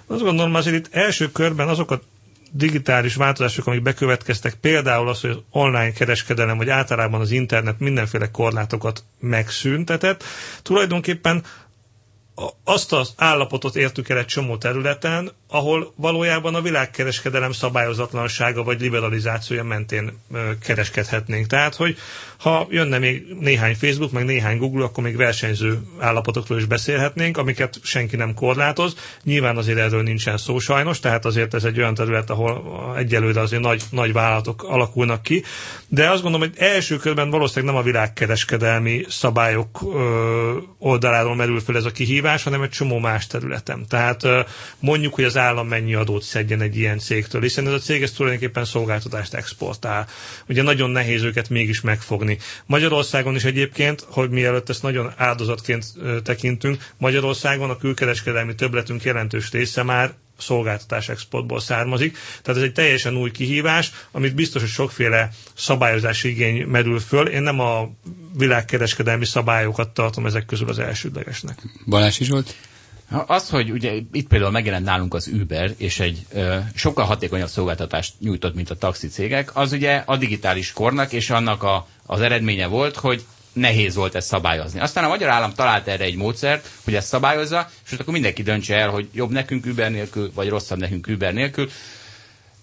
Azt 0.09 0.21
gondolom 0.21 0.55
azért 0.55 0.75
itt 0.75 0.93
első 0.95 1.31
körben 1.31 1.67
azok 1.67 1.91
a 1.91 2.01
digitális 2.51 3.15
változások, 3.15 3.67
amik 3.67 3.81
bekövetkeztek, 3.81 4.53
például 4.53 5.09
az, 5.09 5.21
hogy 5.21 5.29
az 5.29 5.37
online 5.49 5.91
kereskedelem, 5.91 6.57
vagy 6.57 6.69
általában 6.69 7.21
az 7.21 7.31
internet 7.31 7.79
mindenféle 7.79 8.31
korlátokat 8.31 9.03
megszüntetett, 9.19 10.23
tulajdonképpen 10.61 11.43
azt 12.63 12.93
az 12.93 13.13
állapotot 13.17 13.75
értük 13.75 14.09
el 14.09 14.17
egy 14.17 14.25
csomó 14.25 14.57
területen, 14.57 15.31
ahol 15.51 15.93
valójában 15.95 16.55
a 16.55 16.61
világkereskedelem 16.61 17.51
szabályozatlansága 17.51 18.63
vagy 18.63 18.81
liberalizációja 18.81 19.63
mentén 19.63 20.19
kereskedhetnénk. 20.63 21.47
Tehát, 21.47 21.75
hogy 21.75 21.97
ha 22.37 22.67
jönne 22.69 22.97
még 22.97 23.25
néhány 23.39 23.75
Facebook, 23.75 24.11
meg 24.11 24.25
néhány 24.25 24.57
Google, 24.57 24.83
akkor 24.83 25.03
még 25.03 25.15
versenyző 25.15 25.79
állapotokról 25.99 26.57
is 26.57 26.65
beszélhetnénk, 26.65 27.37
amiket 27.37 27.79
senki 27.83 28.15
nem 28.15 28.33
korlátoz. 28.33 28.95
Nyilván 29.23 29.57
azért 29.57 29.77
erről 29.77 30.03
nincsen 30.03 30.37
szó 30.37 30.59
sajnos, 30.59 30.99
tehát 30.99 31.25
azért 31.25 31.53
ez 31.53 31.63
egy 31.63 31.79
olyan 31.79 31.93
terület, 31.93 32.29
ahol 32.29 32.93
egyelőre 32.97 33.39
azért 33.39 33.61
nagy, 33.61 33.83
nagy 33.89 34.13
vállalatok 34.13 34.63
alakulnak 34.63 35.21
ki. 35.21 35.43
De 35.87 36.09
azt 36.09 36.21
gondolom, 36.21 36.47
hogy 36.47 36.57
első 36.59 36.97
körben 36.97 37.29
valószínűleg 37.29 37.73
nem 37.73 37.83
a 37.83 37.85
világkereskedelmi 37.85 39.05
szabályok 39.07 39.79
oldaláról 40.77 41.35
merül 41.35 41.59
fel 41.59 41.75
ez 41.75 41.85
a 41.85 41.91
kihívás, 41.91 42.43
hanem 42.43 42.61
egy 42.61 42.69
csomó 42.69 42.97
más 42.97 43.27
területen. 43.27 43.85
Tehát 43.87 44.27
mondjuk, 44.79 45.15
hogy 45.15 45.23
az 45.23 45.37
állam 45.39 45.67
mennyi 45.67 45.93
adót 45.93 46.23
szedjen 46.23 46.61
egy 46.61 46.77
ilyen 46.77 46.99
cégtől, 46.99 47.41
hiszen 47.41 47.67
ez 47.67 47.73
a 47.73 47.79
cég 47.79 48.01
ez 48.01 48.11
tulajdonképpen 48.11 48.65
szolgáltatást 48.65 49.33
exportál. 49.33 50.07
Ugye 50.47 50.61
nagyon 50.61 50.89
nehéz 50.89 51.23
őket 51.23 51.49
mégis 51.49 51.81
megfogni. 51.81 52.37
Magyarországon 52.65 53.35
is 53.35 53.43
egyébként, 53.43 54.05
hogy 54.09 54.29
mielőtt 54.29 54.69
ezt 54.69 54.81
nagyon 54.83 55.13
áldozatként 55.17 55.85
tekintünk, 56.23 56.87
Magyarországon 56.97 57.69
a 57.69 57.77
külkereskedelmi 57.77 58.55
többletünk 58.55 59.03
jelentős 59.03 59.51
része 59.51 59.83
már 59.83 60.13
szolgáltatás 60.37 61.09
exportból 61.09 61.59
származik. 61.59 62.17
Tehát 62.41 62.61
ez 62.61 62.67
egy 62.67 62.73
teljesen 62.73 63.15
új 63.15 63.31
kihívás, 63.31 63.91
amit 64.11 64.35
biztos, 64.35 64.61
hogy 64.61 64.71
sokféle 64.71 65.29
szabályozási 65.53 66.29
igény 66.29 66.65
merül 66.67 66.99
föl. 66.99 67.27
Én 67.27 67.41
nem 67.41 67.59
a 67.59 67.89
világkereskedelmi 68.37 69.25
szabályokat 69.25 69.89
tartom 69.89 70.25
ezek 70.25 70.45
közül 70.45 70.69
az 70.69 70.79
elsődlegesnek. 70.79 71.61
Balázs 71.85 72.19
is 72.19 72.29
volt? 72.29 72.55
Az, 73.25 73.49
hogy 73.49 73.71
ugye 73.71 73.93
itt 74.11 74.27
például 74.27 74.51
megjelent 74.51 74.85
nálunk 74.85 75.13
az 75.13 75.27
Uber, 75.41 75.71
és 75.77 75.99
egy 75.99 76.25
ö, 76.33 76.57
sokkal 76.75 77.05
hatékonyabb 77.05 77.47
szolgáltatást 77.47 78.13
nyújtott, 78.19 78.55
mint 78.55 78.69
a 78.69 78.75
taxi 78.75 79.07
cégek, 79.07 79.55
az 79.55 79.71
ugye 79.71 80.03
a 80.05 80.17
digitális 80.17 80.73
kornak, 80.73 81.13
és 81.13 81.29
annak 81.29 81.63
a, 81.63 81.87
az 82.05 82.21
eredménye 82.21 82.67
volt, 82.67 82.95
hogy 82.95 83.25
nehéz 83.53 83.95
volt 83.95 84.15
ezt 84.15 84.27
szabályozni. 84.27 84.79
Aztán 84.79 85.03
a 85.03 85.07
magyar 85.07 85.29
állam 85.29 85.53
talált 85.53 85.87
erre 85.87 86.03
egy 86.03 86.15
módszert, 86.15 86.69
hogy 86.83 86.95
ezt 86.95 87.07
szabályozza, 87.07 87.69
és 87.91 87.97
akkor 87.97 88.13
mindenki 88.13 88.43
döntse 88.43 88.75
el, 88.75 88.89
hogy 88.89 89.07
jobb 89.13 89.31
nekünk 89.31 89.65
Uber 89.65 89.91
nélkül, 89.91 90.31
vagy 90.33 90.49
rosszabb 90.49 90.79
nekünk 90.79 91.07
Uber 91.07 91.33
nélkül. 91.33 91.69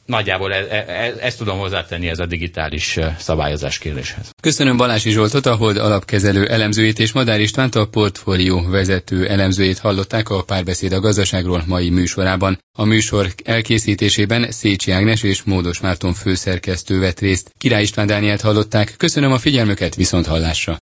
Nagyjából 0.07 0.53
e, 0.53 0.57
e, 0.71 0.85
e, 0.89 1.15
ezt 1.21 1.39
tudom 1.39 1.59
hozzátenni 1.59 2.09
ez 2.09 2.19
a 2.19 2.27
digitális 2.27 2.99
szabályozás 3.19 3.79
kérdéshez. 3.79 4.31
Köszönöm 4.43 4.77
Balási 4.77 5.11
Zsoltot, 5.11 5.47
a 5.47 5.55
Hold 5.55 5.77
alapkezelő 5.77 6.47
elemzőjét 6.49 6.99
és 6.99 7.13
Madár 7.13 7.41
Istvánt 7.41 7.75
a 7.75 7.87
portfólió 7.87 8.65
vezető 8.69 9.29
elemzőjét 9.29 9.79
hallották 9.79 10.29
a 10.29 10.43
párbeszéd 10.43 10.93
a 10.93 11.01
gazdaságról 11.01 11.63
mai 11.67 11.91
műsorában. 11.91 12.59
A 12.79 12.85
műsor 12.85 13.27
elkészítésében 13.45 14.51
Szécsi 14.51 14.91
Ágnes 14.91 15.23
és 15.23 15.43
Módos 15.43 15.81
Márton 15.81 16.13
főszerkesztő 16.15 16.99
vett 16.99 17.21
részt. 17.21 17.53
Király 17.59 17.83
István 17.83 18.07
Dánielt 18.07 18.41
hallották. 18.41 18.95
Köszönöm 18.97 19.33
a 19.33 19.39
figyelmüket, 19.39 19.95
viszont 19.95 20.27
hallásra. 20.27 20.77